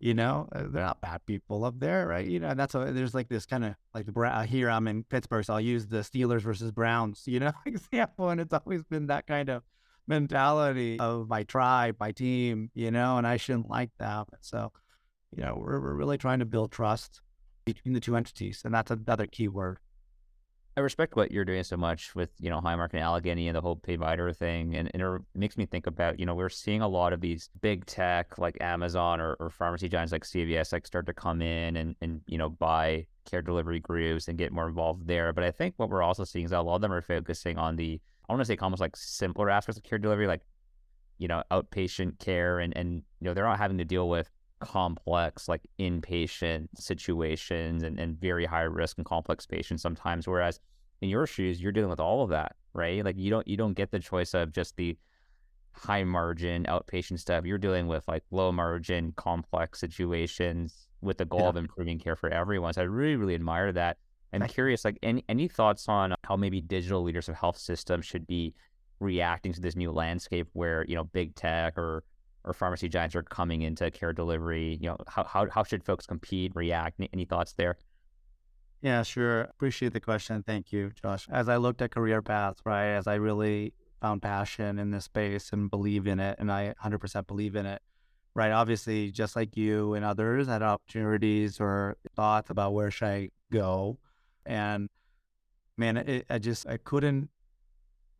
[0.03, 3.13] you know uh, they're not bad people up there right you know that's a, there's
[3.13, 4.05] like this kind of like
[4.47, 8.41] here i'm in pittsburgh so i'll use the steelers versus browns you know example and
[8.41, 9.63] it's always been that kind of
[10.07, 14.71] mentality of my tribe my team you know and i shouldn't like that so
[15.35, 17.21] you know we're, we're really trying to build trust
[17.65, 19.77] between the two entities and that's another key word
[20.75, 23.61] I respect what you're doing so much with, you know, Highmark and Allegheny and the
[23.61, 24.75] whole payvider thing.
[24.75, 27.51] And, and, it makes me think about, you know, we're seeing a lot of these
[27.61, 31.75] big tech like Amazon or, or pharmacy giants like CVS like start to come in
[31.75, 35.31] and, and, you know, buy care delivery groups and get more involved there.
[35.31, 37.59] But I think what we're also seeing is that a lot of them are focusing
[37.59, 38.01] on the,
[38.34, 40.41] want to say almost like simpler aspects of care delivery, like,
[41.17, 44.29] you know, outpatient care and, and, you know, they're not having to deal with
[44.59, 50.57] complex like inpatient situations and, and very high risk and complex patients sometimes whereas
[51.01, 53.03] in your shoes you're dealing with all of that right?
[53.05, 54.97] Like you don't you don't get the choice of just the
[55.73, 57.45] high margin outpatient stuff.
[57.45, 61.49] You're dealing with like low margin complex situations with the goal yeah.
[61.49, 62.73] of improving care for everyone.
[62.73, 63.97] So i really really admire that
[64.34, 68.05] i'm curious like any any thoughts on uh, how maybe digital leaders of health systems
[68.05, 68.53] should be
[68.99, 72.03] reacting to this new landscape where you know big tech or
[72.45, 74.77] or pharmacy giants are coming into care delivery?
[74.81, 76.99] You know, how how, how should folks compete, react?
[76.99, 77.77] Any, any thoughts there?
[78.81, 79.41] Yeah, sure.
[79.41, 80.43] Appreciate the question.
[80.43, 81.27] Thank you, Josh.
[81.31, 85.53] As I looked at career paths, right, as I really found passion in this space
[85.53, 87.81] and believe in it, and I 100% believe in it,
[88.36, 88.51] right?
[88.51, 93.99] Obviously, just like you and others had opportunities or thoughts about where should I go,
[94.45, 94.89] and
[95.77, 97.29] man, it, I just I couldn't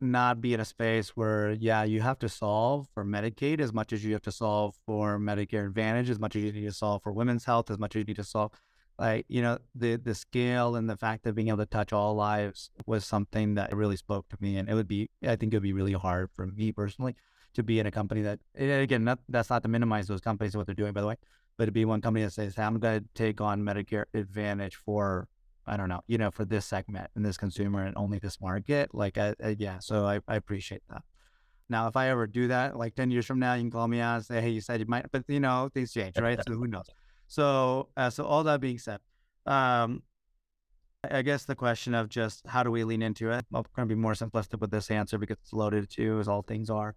[0.00, 3.92] not be in a space where, yeah, you have to solve for Medicaid as much
[3.92, 7.02] as you have to solve for Medicare Advantage, as much as you need to solve
[7.02, 8.52] for women's health, as much as you need to solve.
[8.98, 12.14] Like, you know, the the scale and the fact of being able to touch all
[12.14, 14.56] lives was something that really spoke to me.
[14.56, 17.16] And it would be, I think it would be really hard for me personally
[17.54, 20.60] to be in a company that, again, not, that's not to minimize those companies and
[20.60, 21.16] what they're doing, by the way,
[21.56, 24.76] but to be one company that says, hey, I'm going to take on Medicare Advantage
[24.76, 25.28] for
[25.66, 28.94] I don't know, you know, for this segment and this consumer and only this market.
[28.94, 31.02] Like, I, I, yeah, so I, I appreciate that.
[31.68, 34.00] Now, if I ever do that, like 10 years from now, you can call me
[34.00, 36.38] out and say, hey, you said you might, but you know, things change, right?
[36.46, 36.84] so who knows?
[37.26, 39.00] So, uh, so all that being said,
[39.46, 40.02] um,
[41.10, 43.44] I guess the question of just how do we lean into it?
[43.52, 46.42] I'm going to be more simplistic with this answer because it's loaded too, as all
[46.42, 46.94] things are,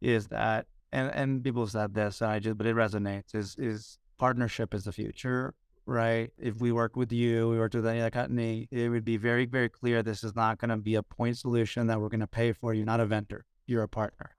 [0.00, 3.54] is that, and, and people have said this, and I just, but it resonates, is,
[3.58, 5.54] is partnership is the future
[5.86, 6.30] right?
[6.36, 9.46] If we work with you, we work with any other company, it would be very,
[9.46, 12.26] very clear this is not going to be a point solution that we're going to
[12.26, 12.74] pay for.
[12.74, 14.36] You're not a vendor, you're a partner.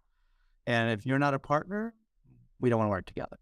[0.66, 1.94] And if you're not a partner,
[2.60, 3.38] we don't want to work together.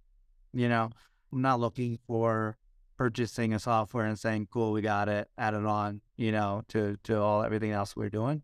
[0.53, 0.89] You know,
[1.33, 2.57] I'm not looking for
[2.97, 6.97] purchasing a software and saying, cool, we got it, add it on, you know, to,
[7.03, 8.43] to all everything else we're doing.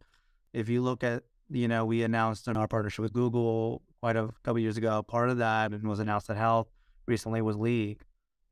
[0.53, 4.29] If you look at, you know, we announced in our partnership with Google quite a
[4.43, 5.03] couple years ago.
[5.03, 6.65] Part of that and was announced at HLTH
[7.05, 8.01] recently was League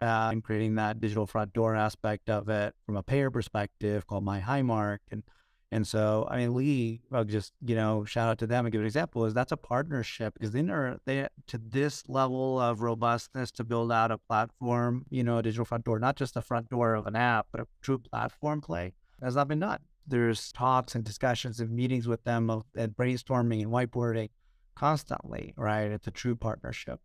[0.01, 4.23] uh, and creating that digital front door aspect of it from a payer perspective called
[4.23, 4.99] My Highmark.
[5.11, 5.23] And
[5.71, 8.81] and so, I mean, Lee, I'll just, you know, shout out to them and give
[8.81, 13.51] an example is that's a partnership because then are they to this level of robustness
[13.51, 16.69] to build out a platform, you know, a digital front door, not just a front
[16.69, 19.79] door of an app, but a true platform play has not been done.
[20.07, 24.29] There's talks and discussions and meetings with them of, and brainstorming and whiteboarding
[24.73, 25.91] constantly, right?
[25.91, 26.99] It's a true partnership.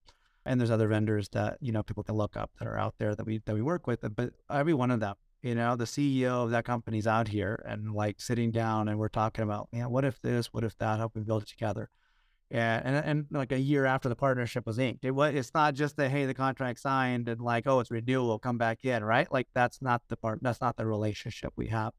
[0.47, 3.15] And there's other vendors that, you know, people can look up that are out there
[3.15, 4.01] that we that we work with.
[4.15, 5.15] But every one of them
[5.45, 9.11] you know, the CEO of that company's out here and like sitting down and we're
[9.11, 11.91] talking about, yeah, what if this, what if that, how we build it together?
[12.51, 15.75] And, and and like a year after the partnership was inked, it was it's not
[15.75, 19.31] just that hey the contract signed and like oh it's renewal come back in right
[19.33, 21.93] like that's not the part that's not the relationship we have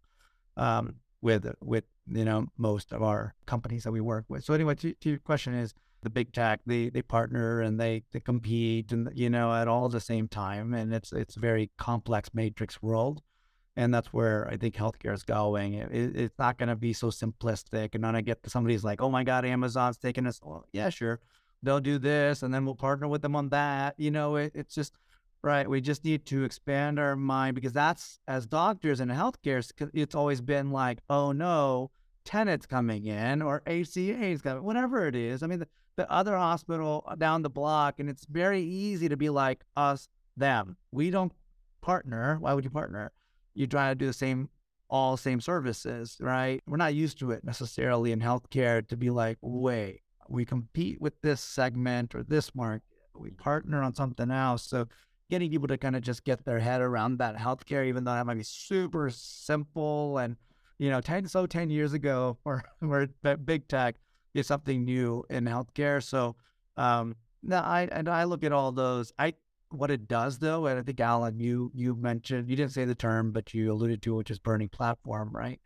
[0.56, 4.44] um, with with you know most of our companies that we work with.
[4.44, 5.74] So anyway, to, to your question is
[6.06, 9.90] the big tech they they partner and they they compete and you know at all
[9.90, 13.22] the same time and it's it's a very complex matrix world
[13.78, 15.74] and that's where I think healthcare is going.
[15.74, 17.94] It, it's not going to be so simplistic.
[17.94, 20.70] And then I get to somebody's like, "Oh my God, Amazon's taking us." Well, oh,
[20.72, 21.20] yeah, sure,
[21.62, 23.96] they'll do this, and then we'll partner with them on that.
[23.98, 24.98] You know, it, it's just
[25.42, 25.70] right.
[25.70, 30.42] We just need to expand our mind because that's as doctors in healthcare, it's always
[30.42, 31.92] been like, "Oh no,
[32.24, 35.68] Tenants coming in or ACA is coming, whatever it is." I mean, the,
[35.98, 40.08] the other hospital uh, down the block, and it's very easy to be like us,
[40.38, 40.78] them.
[40.92, 41.32] We don't
[41.82, 42.38] partner.
[42.40, 43.12] Why would you partner?
[43.56, 44.50] you try to do the same
[44.88, 46.62] all same services, right?
[46.68, 51.20] We're not used to it necessarily in healthcare to be like, wait, we compete with
[51.24, 52.84] this segment or this market,
[53.16, 54.62] we partner on something else.
[54.62, 54.88] So
[55.32, 58.28] getting people to kind of just get their head around that healthcare, even though that
[58.28, 60.36] might be super simple and
[60.78, 63.96] you know, 10 so 10 years ago or where big tech
[64.36, 66.04] is something new in healthcare.
[66.04, 66.36] So
[66.78, 67.16] um
[67.52, 69.14] I and I look at all those.
[69.18, 69.34] I
[69.70, 72.96] what it does, though, and I think Alan, you you mentioned you didn't say the
[72.96, 75.60] term, but you alluded to which is burning platform, right?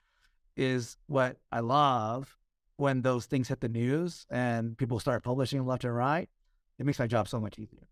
[0.56, 2.38] Is what I love
[2.78, 6.30] when those things hit the news and people start publishing left and right.
[6.78, 7.88] It makes my job so much easier,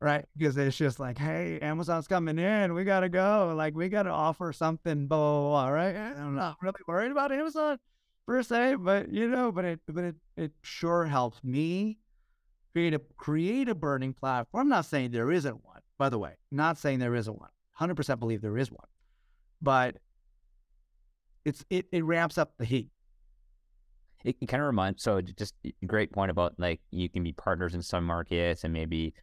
[0.00, 0.24] right?
[0.36, 4.52] Because it's just like, hey, Amazon's coming in, we gotta go, like we gotta offer
[4.52, 5.96] something, blah blah blah, right?
[5.96, 7.78] I'm not really worried about Amazon
[8.26, 11.98] per se, but you know, but it but it it sure helps me
[12.72, 14.62] create a create a burning platform.
[14.62, 16.34] I'm not saying there isn't one, by the way.
[16.50, 17.50] Not saying there isn't one.
[17.80, 18.86] 100% believe there is one,
[19.60, 19.96] but
[21.44, 22.90] it's it it ramps up the heat.
[24.24, 25.02] It, it kind of reminds.
[25.02, 25.54] So just
[25.86, 29.14] great point about like you can be partners in some markets and maybe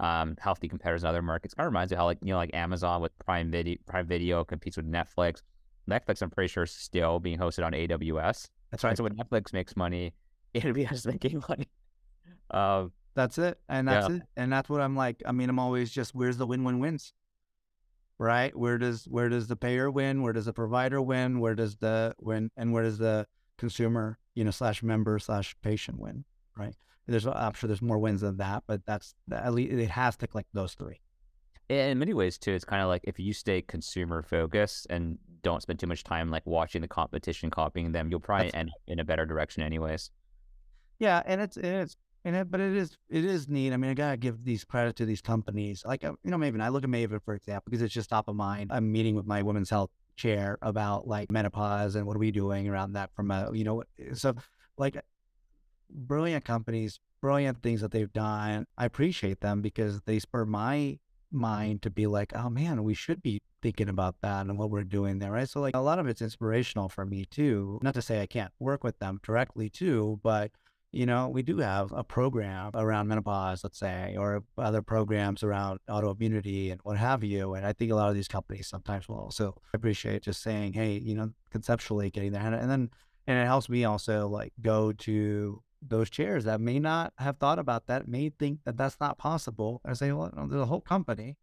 [0.00, 1.54] um, healthy competitors in other markets.
[1.54, 4.44] Kind of reminds me how like you know like Amazon with Prime Video Prime Video
[4.44, 5.42] competes with Netflix.
[5.88, 8.48] Netflix, I'm pretty sure, is still being hosted on AWS.
[8.70, 8.90] That's right.
[8.90, 10.14] And so when Netflix makes money,
[10.54, 11.68] AWS is making money.
[12.50, 13.58] Um, that's it.
[13.68, 14.16] And that's yeah.
[14.16, 14.22] it.
[14.36, 15.22] And that's what I'm like.
[15.26, 17.12] I mean, I'm always just where's the win win wins?
[18.18, 18.56] Right?
[18.56, 20.22] Where does where does the payer win?
[20.22, 21.40] Where does the provider win?
[21.40, 23.26] Where does the win and where does the
[23.58, 26.24] consumer, you know, slash member slash patient win?
[26.56, 26.74] Right.
[27.06, 30.26] There's I'm sure there's more wins than that, but that's at least it has to
[30.26, 31.00] click those three.
[31.68, 35.62] In many ways too, it's kind of like if you stay consumer focused and don't
[35.62, 39.00] spend too much time like watching the competition, copying them, you'll probably that's end in
[39.00, 40.10] a better direction anyways.
[40.98, 43.72] Yeah, and it's it's and it, but it is it is neat.
[43.72, 45.82] I mean, I gotta give these credit to these companies.
[45.84, 46.62] Like uh, you know, Maven.
[46.62, 48.70] I look at Maven for example because it's just top of mind.
[48.72, 52.68] I'm meeting with my women's health chair about like menopause and what are we doing
[52.68, 54.34] around that from a you know so
[54.76, 54.96] like
[55.90, 58.66] brilliant companies, brilliant things that they've done.
[58.76, 60.98] I appreciate them because they spur my
[61.30, 64.84] mind to be like, oh man, we should be thinking about that and what we're
[64.84, 65.48] doing there, right?
[65.48, 67.78] So like a lot of it's inspirational for me too.
[67.82, 70.52] Not to say I can't work with them directly too, but
[70.90, 75.80] you know, we do have a program around menopause, let's say, or other programs around
[75.88, 77.54] autoimmunity and what have you.
[77.54, 80.92] And I think a lot of these companies sometimes will also appreciate just saying, hey,
[80.92, 82.40] you know, conceptually getting there.
[82.40, 82.90] And then,
[83.26, 87.58] and it helps me also like go to those chairs that may not have thought
[87.58, 89.80] about that, may think that that's not possible.
[89.84, 91.36] I say, well, there's a whole company,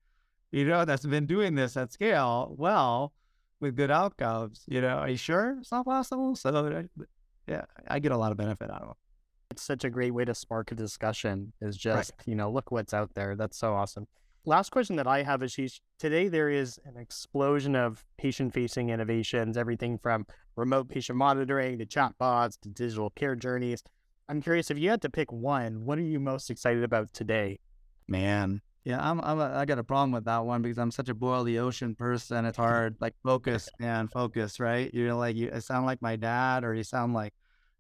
[0.52, 3.14] you know, that's been doing this at scale well
[3.60, 4.64] with good outcomes.
[4.68, 6.36] You know, are you sure it's not possible?
[6.36, 7.04] So, uh,
[7.48, 8.98] yeah, I get a lot of benefit out of it
[9.56, 12.28] it's such a great way to spark a discussion is just, right.
[12.28, 13.38] you know, look what's out there.
[13.38, 14.06] That's so awesome.
[14.46, 15.58] Last question that I have is
[15.98, 20.28] today there is an explosion of patient facing innovations, everything from
[20.58, 23.82] remote patient monitoring to chatbots to digital care journeys.
[24.28, 27.60] I'm curious if you had to pick one, what are you most excited about today?
[28.08, 31.10] Man, yeah, I'm, I'm a, I got a problem with that one because I'm such
[31.10, 32.46] a boil the ocean person.
[32.46, 34.92] It's hard, like focus and focus, right?
[34.94, 37.34] You're like, you sound like my dad, or you sound like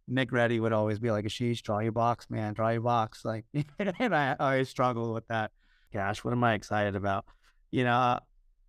[0.07, 3.45] Nick Reddy would always be like, "Sheesh, draw your box, man, draw your box." Like,
[3.79, 5.51] and I always struggle with that.
[5.93, 7.25] Gosh, what am I excited about?
[7.71, 8.19] You know,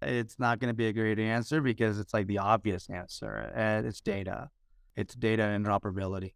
[0.00, 3.86] it's not going to be a great answer because it's like the obvious answer, and
[3.86, 4.48] it's data.
[4.94, 6.32] It's data interoperability.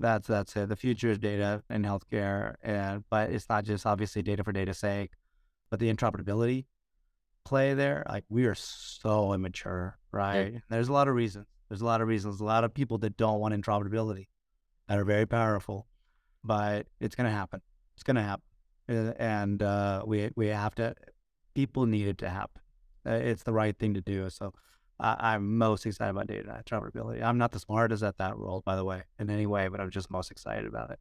[0.00, 0.70] That's that's it.
[0.70, 4.78] The future is data in healthcare, and but it's not just obviously data for data's
[4.78, 5.12] sake,
[5.70, 6.64] but the interoperability
[7.44, 8.04] play there.
[8.08, 10.54] Like we are so immature, right?
[10.54, 10.58] Yeah.
[10.70, 11.46] There's a lot of reasons.
[11.68, 12.40] There's a lot of reasons.
[12.40, 14.28] A lot of people that don't want interoperability
[14.88, 15.86] that are very powerful,
[16.42, 17.60] but it's going to happen.
[17.94, 20.94] It's going to happen, and uh, we we have to.
[21.54, 22.62] People need it to happen.
[23.06, 24.30] Uh, it's the right thing to do.
[24.30, 24.54] So
[25.00, 27.22] I, am most excited about data interoperability.
[27.22, 29.90] I'm not the smartest at that role, by the way, in any way, but I'm
[29.90, 30.98] just most excited about it.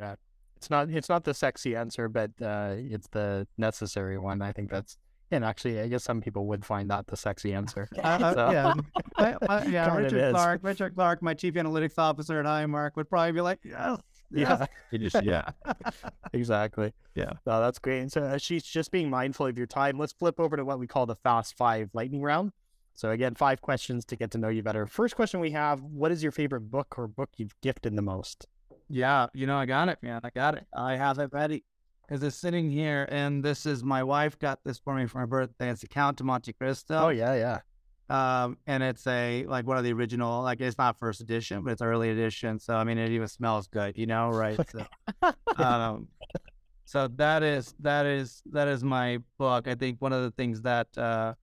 [0.00, 0.14] Yeah,
[0.56, 4.42] it's not it's not the sexy answer, but uh, it's the necessary one.
[4.42, 4.96] I think that's
[5.30, 7.88] and actually, I guess some people would find that the sexy answer.
[8.00, 8.50] Uh, so.
[8.50, 8.74] Yeah,
[9.16, 9.96] I, I, yeah.
[9.96, 13.98] Richard Clark, Richard Clark, my chief analytics officer at Highmark, would probably be like, yes,
[14.30, 15.50] yeah, just, yeah,
[16.32, 16.92] exactly.
[17.14, 18.00] Yeah, no, that's great.
[18.00, 19.98] And so uh, she's just being mindful of your time.
[19.98, 22.52] Let's flip over to what we call the Fast Five Lightning Round.
[22.94, 24.86] So again, five questions to get to know you better.
[24.86, 28.46] First question we have: What is your favorite book or book you've gifted the most?
[28.88, 30.20] Yeah, you know, I got it, man.
[30.24, 30.66] I got it.
[30.74, 31.64] I have it ready
[32.06, 35.26] because it's sitting here, and this is my wife got this for me for my
[35.26, 35.70] birthday.
[35.70, 37.06] It's the Count of Monte Cristo.
[37.06, 37.60] Oh yeah, yeah.
[38.08, 41.72] Um, and it's a like one of the original, like it's not first edition, but
[41.72, 42.58] it's early edition.
[42.60, 44.60] So I mean, it even smells good, you know, right?
[44.70, 44.86] So,
[45.56, 46.08] um,
[46.84, 49.66] so that is that is that is my book.
[49.66, 51.34] I think one of the things that uh,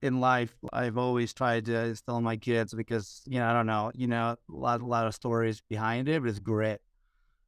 [0.00, 3.66] in life I've always tried to instill in my kids because you know I don't
[3.66, 6.80] know, you know, a lot a lot of stories behind it, but it's grit,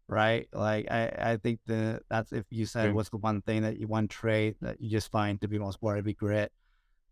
[0.08, 0.48] right?
[0.52, 3.86] Like I I think the that's if you said what's the one thing that you
[3.86, 6.50] one trait that you just find to be most worthy, be grit,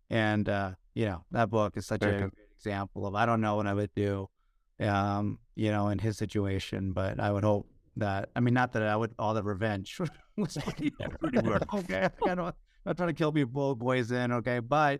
[0.09, 3.55] and uh, you know, that book is such a great example of I don't know
[3.55, 4.27] what I would do,
[4.81, 8.83] um, you know, in his situation, but I would hope that I mean, not that
[8.83, 9.97] I would all the revenge
[10.35, 10.91] was pretty,
[11.73, 12.09] okay.
[12.27, 12.53] I don't, I'm
[12.85, 14.99] not trying to kill people, poison, okay, but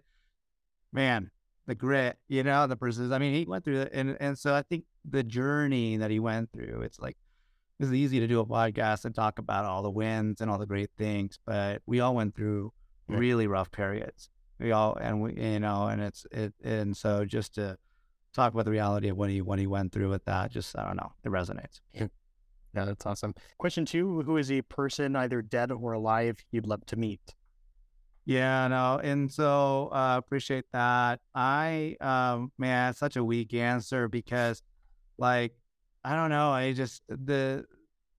[0.93, 1.31] man,
[1.67, 3.11] the grit, you know, the persistence.
[3.11, 6.21] I mean, he went through it, and and so I think the journey that he
[6.21, 7.17] went through, it's like
[7.77, 10.65] it's easy to do a podcast and talk about all the wins and all the
[10.65, 12.71] great things, but we all went through
[13.09, 14.29] really rough periods
[14.59, 17.77] we all and we you know and it's it and so just to
[18.33, 20.85] talk about the reality of what he what he went through with that just i
[20.85, 21.79] don't know it resonates.
[21.93, 22.07] Yeah.
[22.71, 23.33] That's awesome.
[23.57, 27.33] Question two who is a person either dead or alive you'd love to meet?
[28.25, 31.19] Yeah no and so uh appreciate that.
[31.33, 34.61] I um man such a weak answer because
[35.17, 35.53] like
[36.03, 37.65] i don't know i just the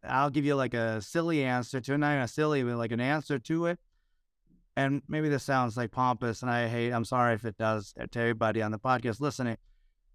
[0.04, 2.92] i'll give you like a silly answer to it not even a silly but like
[2.92, 3.78] an answer to it
[4.80, 8.18] and maybe this sounds like pompous, and I hate, I'm sorry if it does to
[8.18, 9.58] everybody on the podcast listening,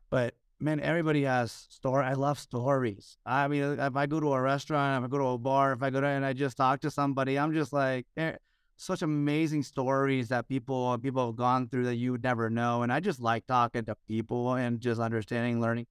[0.09, 2.03] but man, everybody has story.
[2.03, 3.18] I love stories.
[3.26, 5.84] I mean, if I go to a restaurant, if I go to a bar, if
[5.84, 8.34] I go to and I just talk to somebody, I'm just like, eh,
[8.78, 12.82] such amazing stories that people people have gone through that you would never know.
[12.82, 15.86] And I just like talking to people and just understanding, learning.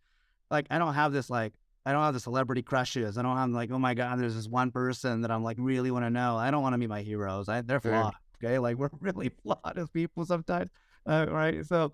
[0.50, 1.52] Like I don't have this like
[1.86, 3.18] I don't have the celebrity crushes.
[3.18, 5.90] I don't have like, oh my god, there's this one person that I'm like really
[5.90, 6.36] want to know.
[6.36, 7.48] I don't want to meet my heroes.
[7.48, 8.14] I, they're flawed.
[8.43, 10.70] Okay, like we're really flawed as people sometimes,
[11.07, 11.64] uh, right?
[11.64, 11.93] So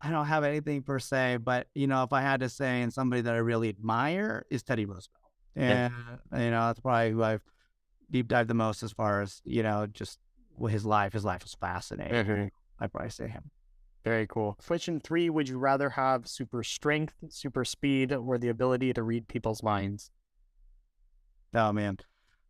[0.00, 2.92] I don't have anything per se, but you know, if I had to say, and
[2.92, 5.92] somebody that I really admire is Teddy Roosevelt, and
[6.32, 6.44] yeah.
[6.44, 7.42] you know, that's probably who I've
[8.10, 10.18] deep dived the most as far as you know, just
[10.56, 11.12] with his life.
[11.12, 12.12] His life was fascinating.
[12.12, 12.44] Mm-hmm.
[12.80, 13.50] I'd probably say him.
[14.04, 14.56] Very cool.
[14.66, 19.28] Question three: Would you rather have super strength, super speed, or the ability to read
[19.28, 20.10] people's minds?
[21.54, 21.98] Oh man,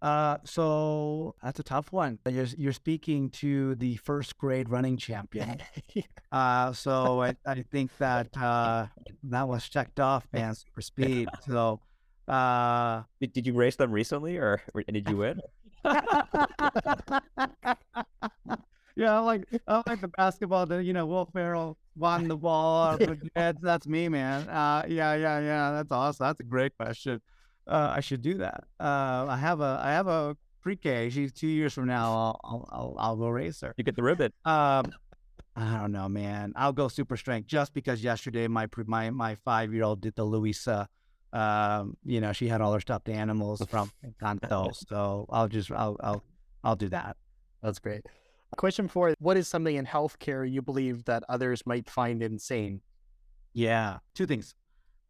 [0.03, 2.19] uh, so that's a tough one.
[2.27, 5.61] You're, you're speaking to the first grade running champion.
[6.33, 8.87] uh, so I, I think that uh,
[9.25, 11.29] that was checked off, man, super speed.
[11.47, 11.81] So,
[12.29, 15.41] uh, did, did you race them recently or, did you win?
[18.97, 20.67] yeah, I like I like the basketball.
[20.67, 22.99] The you know Will Ferrell won the ball.
[23.35, 24.47] that's that's me, man.
[24.49, 25.71] Uh, yeah, yeah, yeah.
[25.73, 26.27] That's awesome.
[26.27, 27.21] That's a great question
[27.71, 28.65] uh, I should do that.
[28.79, 31.11] Uh, I have a I have a pre-K.
[31.11, 32.13] She's two years from now.
[32.45, 33.75] I'll I'll I'll, go race her.
[33.77, 34.33] You get the ribbon.
[34.45, 34.93] Um,
[35.57, 36.53] I don't know, man.
[36.57, 40.25] I'll go super strength just because yesterday my my my five year old did the
[40.25, 40.89] Luisa.
[41.33, 44.75] Um, you know, she had all her stuffed animals from Encanto.
[44.75, 46.23] so I'll just I'll I'll
[46.65, 47.17] I'll do that.
[47.63, 48.03] That's great.
[48.57, 52.81] Question four: What is something in healthcare you believe that others might find insane?
[53.53, 54.55] Yeah, two things.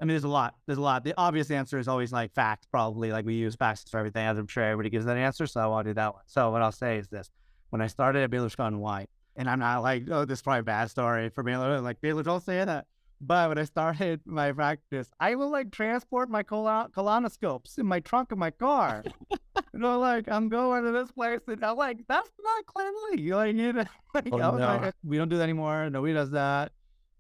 [0.01, 0.55] I mean, there's a lot.
[0.67, 1.05] There's a lot.
[1.05, 3.13] The obvious answer is always like fax, probably.
[3.13, 4.27] Like we use fax for everything.
[4.27, 6.23] as I'm sure everybody gives that answer, so I to do that one.
[6.27, 7.31] So what I'll say is this:
[7.69, 10.43] when I started at Baylor Scott and White, and I'm not like, oh, this is
[10.43, 11.81] probably a bad story for Baylor.
[11.81, 12.87] Like Baylor, don't say that.
[13.21, 18.01] But when I started my practice, I will like transport my colon- colonoscopes in my
[18.01, 19.05] trunk of my car.
[19.31, 23.21] you know, like I'm going to this place, and I'm like, that's not cleanly.
[23.23, 23.85] You like, you know,
[24.15, 24.77] like, Oh, I was no.
[24.83, 25.91] like, we don't do that anymore.
[25.91, 26.73] Nobody does that.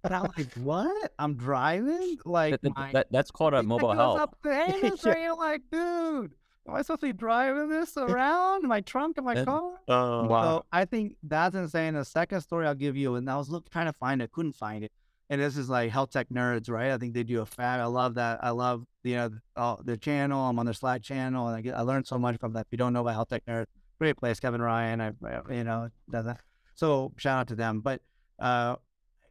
[0.05, 1.13] And I'm like, what?
[1.19, 4.21] I'm driving like That, that- my that- that's called a mobile goes health.
[4.21, 5.13] Up the anus, Yeah.
[5.13, 6.33] and you're like, dude,
[6.69, 9.73] am I supposed to be driving this around my trunk of my And- car?
[9.89, 11.95] Oh, So I think that's insane.
[11.95, 14.53] The second story I'll give you, and I was looking trying to find it, couldn't
[14.55, 14.93] find it.
[15.29, 16.91] And this is like health tech nerds, right?
[16.91, 17.79] I think they do a fab.
[17.81, 18.43] I love that.
[18.43, 20.41] I love you know uh, their channel.
[20.41, 22.63] I'm on their Slack channel, and I, get, I learned so much from that.
[22.63, 23.67] If you don't know about health tech nerds,
[24.01, 25.01] great place, Kevin Ryan.
[25.01, 26.41] I, I you know does that.
[26.75, 27.81] So shout out to them.
[27.81, 28.01] But
[28.41, 28.75] uh,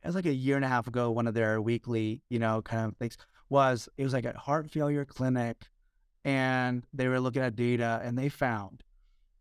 [0.04, 1.12] it was like a year and a half ago.
[1.12, 3.18] One of their weekly, you know, kind of things
[3.50, 5.58] was it was like a heart failure clinic,
[6.24, 8.84] and they were looking at data, and they found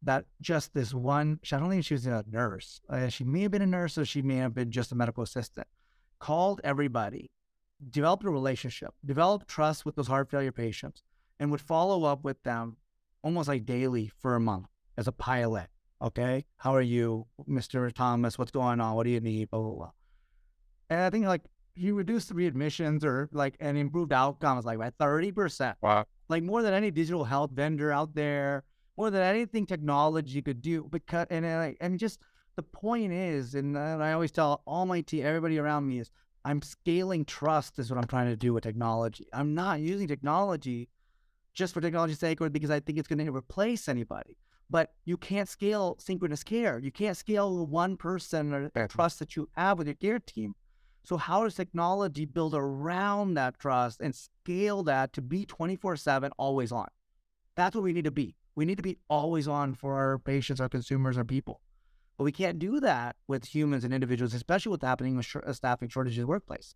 [0.03, 2.81] that just this one, I don't think she was a nurse.
[2.89, 5.23] Uh, she may have been a nurse or she may have been just a medical
[5.23, 5.67] assistant.
[6.21, 7.31] Called everybody,
[7.91, 11.03] developed a relationship, developed trust with those heart failure patients,
[11.39, 12.77] and would follow up with them
[13.23, 15.69] almost like daily for a month as a pilot.
[16.01, 16.45] Okay.
[16.59, 17.93] How are you, Mr.
[17.93, 18.39] Thomas?
[18.39, 18.95] What's going on?
[18.95, 19.51] What do you need?
[19.51, 19.91] Blah, blah, blah.
[20.91, 21.43] And I think like
[21.75, 25.75] he reduced readmissions or like and improved outcomes like by 30%.
[25.81, 26.05] wow.
[26.29, 28.65] Like more than any digital health vendor out there,
[28.97, 30.89] more than anything technology could do.
[30.91, 32.21] Because and uh, and, and just
[32.57, 36.01] the point is, and, uh, and I always tell all my team, everybody around me
[36.01, 36.11] is,
[36.45, 39.27] I'm scaling trust is what I'm trying to do with technology.
[39.33, 40.89] I'm not using technology
[41.55, 44.37] just for technology's sake or because I think it's going to replace anybody.
[44.71, 46.79] But you can't scale synchronous care.
[46.79, 50.55] You can't scale the one person or trust that you have with your care team.
[51.05, 56.73] So how does technology build around that trust and scale that to be 24/7 always
[56.73, 56.89] on?
[57.57, 58.37] That's what we need to be.
[58.55, 61.61] We need to be always on for our patients, our consumers, our people.
[62.17, 65.53] But we can't do that with humans and individuals, especially what's happening with shor- uh,
[65.53, 66.75] staffing shortages in the workplace,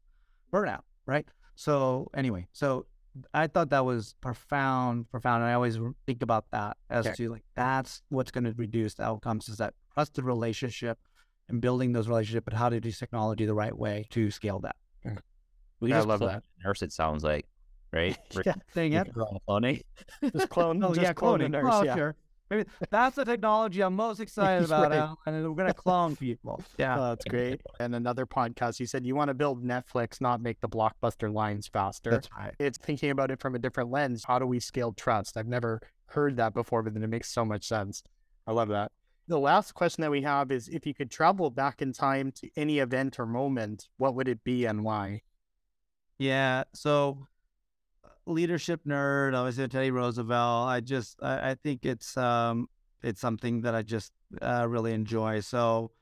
[0.53, 1.27] burnout, right?
[1.57, 2.87] So anyway, so
[3.35, 5.43] I thought that was profound, profound.
[5.43, 7.15] And I always think about that as Okay.
[7.17, 10.99] to like that's what's going to reduce the outcomes is that trusted relationship
[11.49, 14.77] and building those relationships, but how to use technology the right way to scale that.
[15.07, 15.19] Mm.
[15.81, 16.43] We can I just love that.
[16.65, 17.47] Nurse, it sounds like,
[17.93, 18.17] right?
[18.35, 19.13] We're- Yeah, saying we it.
[19.15, 19.83] can cloning.
[20.33, 20.83] Just clone.
[20.85, 21.51] Oh just yeah, clone a cloning.
[21.51, 21.95] nurse, oh yeah.
[21.97, 22.17] sure.
[22.51, 24.99] Maybe that's the technology I'm most excited about, Right.
[24.99, 26.63] Alan, and we're gonna clone people.
[26.79, 26.99] Yeah.
[26.99, 27.61] Oh, that's great.
[27.81, 31.67] And another podcast, you said you want to build Netflix, not make the blockbuster lines
[31.67, 32.11] faster.
[32.11, 32.55] That's right.
[32.59, 34.25] it's thinking about it from a different lens.
[34.25, 35.37] How do we scale trust?
[35.37, 38.03] I've never heard that before, but then it makes so much sense.
[38.47, 38.93] I love that.
[39.29, 42.51] The last question that we have is if you could travel back in time to
[42.57, 45.23] any event or moment, what would it be and why?
[46.19, 46.65] Yeah.
[46.75, 47.27] So,
[48.05, 50.69] uh, leadership nerd, obviously Teddy Roosevelt.
[50.69, 52.69] I just, I, I think it's, um,
[53.03, 55.41] it's something that I just uh, really enjoy.
[55.41, 55.93] So,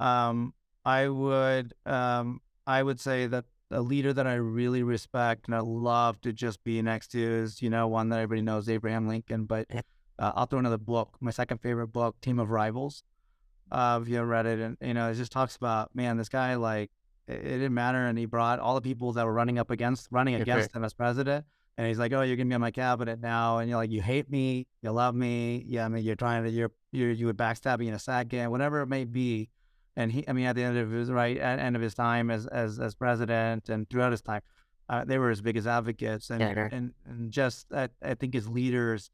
[0.00, 0.52] um,
[0.84, 5.60] I would, um, I would say that a leader that I really respect and I
[5.60, 9.44] love to just be next to is, you know, one that everybody knows, Abraham Lincoln.
[9.44, 9.66] But
[10.18, 13.02] uh, I'll throw another book, my second favorite book, Team of Rivals.
[13.70, 16.28] Uh, if you ever read it, and you know, it just talks about man, this
[16.28, 16.90] guy like
[17.26, 20.08] it, it didn't matter, and he brought all the people that were running up against
[20.10, 20.42] running Okay.
[20.42, 21.44] against him as president,
[21.78, 24.02] and he's like, oh, you're gonna be on my cabinet now, and you're like, you
[24.02, 27.38] hate me, you love me, yeah, I mean, you're trying to, you're you you would
[27.38, 29.48] backstab me in a second, whatever it may be,
[29.96, 32.30] and he, I mean, at the end of his right, at end of his time
[32.30, 34.42] as as as president, and throughout his time,
[34.90, 36.68] uh, they were his biggest advocates, and Yeah.
[36.70, 39.10] and and just I, I think as leaders,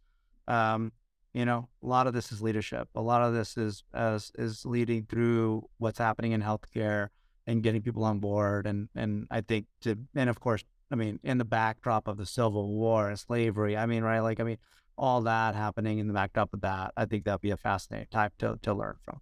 [0.48, 0.92] um,
[1.32, 2.88] you know, a lot of this is leadership.
[2.94, 7.08] A lot of this is as is leading through what's happening in healthcare
[7.46, 8.66] and getting people on board.
[8.66, 12.26] And and I think to and of course, I mean, in the backdrop of the
[12.26, 14.20] Civil War and slavery, I mean, right?
[14.20, 14.58] Like, I mean,
[14.98, 18.32] all that happening in the backdrop of that, I think that'd be a fascinating type
[18.38, 19.20] to to learn from.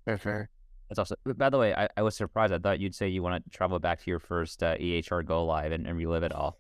[0.89, 1.19] That's awesome.
[1.37, 2.55] By the way, I, I was surprised.
[2.55, 5.45] I thought you'd say you want to travel back to your first uh, EHR go
[5.45, 6.59] live and, and relive it all.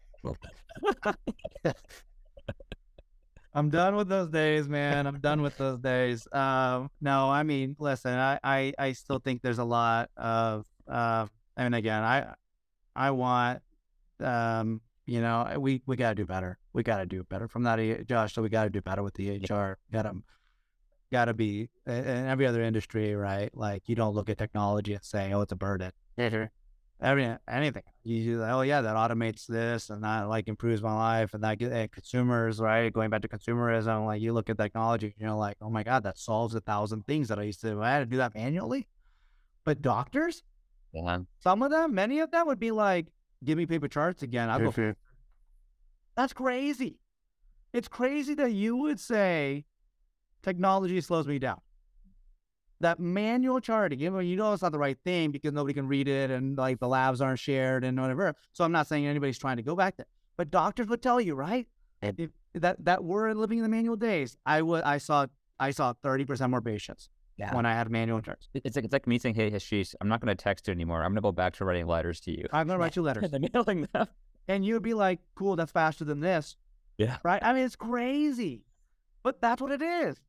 [3.54, 5.06] I'm done with those days, man.
[5.06, 6.28] I'm done with those days.
[6.32, 11.26] Um, no, I mean, listen, I, I, I still think there's a lot of, uh,
[11.56, 12.34] I mean, again, I,
[12.94, 13.62] I want,
[14.20, 16.58] um, you know, we, we got to do better.
[16.72, 18.34] We got to do better from that, Josh.
[18.34, 19.78] So we got to do better with the HR.
[19.90, 20.12] Got to,
[21.10, 23.50] got to be in in every other industry, right?
[23.56, 25.92] Like you don't look at technology and say, oh, it's a burden
[27.00, 27.82] every anything.
[28.04, 31.42] You you like, oh yeah, that automates this and that like improves my life and
[31.44, 32.92] that and eh, consumers right.
[32.92, 36.18] Going back to consumerism, like you look at technology, you're like, oh my god, that
[36.18, 38.88] solves a thousand things that I used to I had to do that manually.
[39.64, 40.42] But doctors,
[40.92, 41.20] Yeah.
[41.40, 43.08] some of them, many of them would be like,
[43.44, 44.48] give me paper charts again.
[44.50, 44.94] I'll go.
[46.16, 46.98] That's crazy.
[47.72, 49.66] It's crazy that you would say
[50.42, 51.60] technology slows me down.
[52.80, 55.88] That manual charting, you know, you know it's not the right thing because nobody can
[55.88, 58.34] read it and like the labs aren't shared and whatever.
[58.52, 60.06] So I'm not saying anybody's trying to go back there,
[60.36, 61.66] but doctors would tell you, right?
[62.02, 65.26] If that that we're living in the manual days, I would I saw
[65.58, 67.52] I saw 30% more patients Yeah.
[67.54, 68.48] when I had manual charts.
[68.54, 70.98] It's like it's like me saying, "Hey, Hashish, I'm not going to text you anymore.
[71.02, 73.32] I'm going to go back to writing letters to you." I'm gonna write you letters.
[73.32, 74.06] and mailing them.
[74.46, 76.56] and you'd be like, cool, that's faster than this.
[76.96, 77.18] Yeah.
[77.24, 77.42] Right?
[77.42, 78.64] I mean, it's crazy,
[79.24, 80.20] but that's what it is,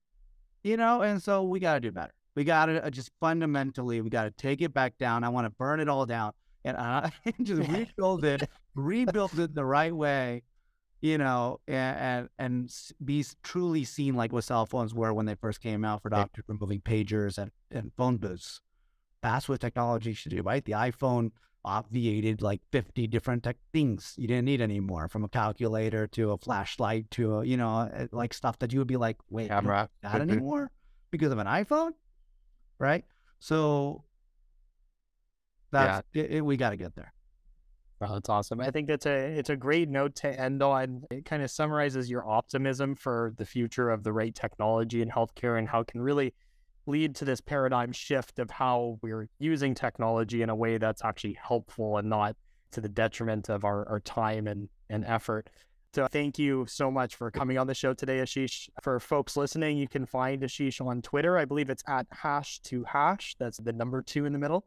[0.64, 1.02] you know?
[1.04, 2.14] And so we got to do better.
[2.36, 5.23] We got to uh, just fundamentally, we got to take it back down.
[5.23, 7.09] I want to burn it all down and uh,
[7.43, 10.43] just rebuild it, rebuild it the right way,
[11.01, 15.36] you know, and, and, and be truly seen like what cell phones were when they
[15.36, 18.61] first came out for doctors removing pagers and, and phone booths.
[19.21, 20.63] That's what technology should do, right?
[20.63, 21.32] The iPhone
[21.65, 26.38] obviated like 50 different tech things you didn't need anymore from a calculator to a
[26.38, 30.32] flashlight to a, you know uh, like stuff that you would be like wait Camera.
[30.32, 30.71] anymore
[31.11, 31.91] because of an iphone
[32.80, 33.05] right
[33.39, 34.03] so
[35.71, 37.13] that's it, it- we got to get there
[37.99, 38.59] Well, that's awesome.
[38.61, 41.03] I think it's a it's a great note to end on.
[41.11, 45.59] It kind of summarizes your optimism for the future of the right technology in healthcare
[45.59, 46.34] and how it can really
[46.86, 51.38] lead to this paradigm shift of how we're using technology in a way that's actually
[51.45, 52.36] helpful and not
[52.71, 55.49] to the detriment of our, our time and, and effort.
[55.94, 58.70] So thank you so much for coming on the show today, Ashish.
[58.84, 61.38] For folks listening, you can find Ashish on Twitter.
[61.38, 63.36] I believe it's at hash to hash.
[63.40, 64.66] That's the number two in the middle.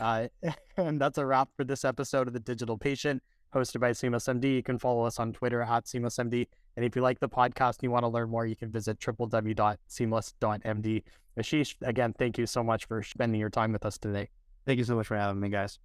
[0.00, 0.26] Uh,
[0.76, 3.22] and that's a wrap for this episode of The Digital Patient,
[3.54, 4.52] hosted by SeamlessMD.
[4.52, 6.48] You can follow us on Twitter at SeamlessMD.
[6.76, 8.98] And if you like the podcast and you want to learn more, you can visit
[8.98, 11.02] www.seamless.md.
[11.38, 14.28] Ashish, again, thank you so much for spending your time with us today.
[14.66, 15.78] thank you so much for having me guys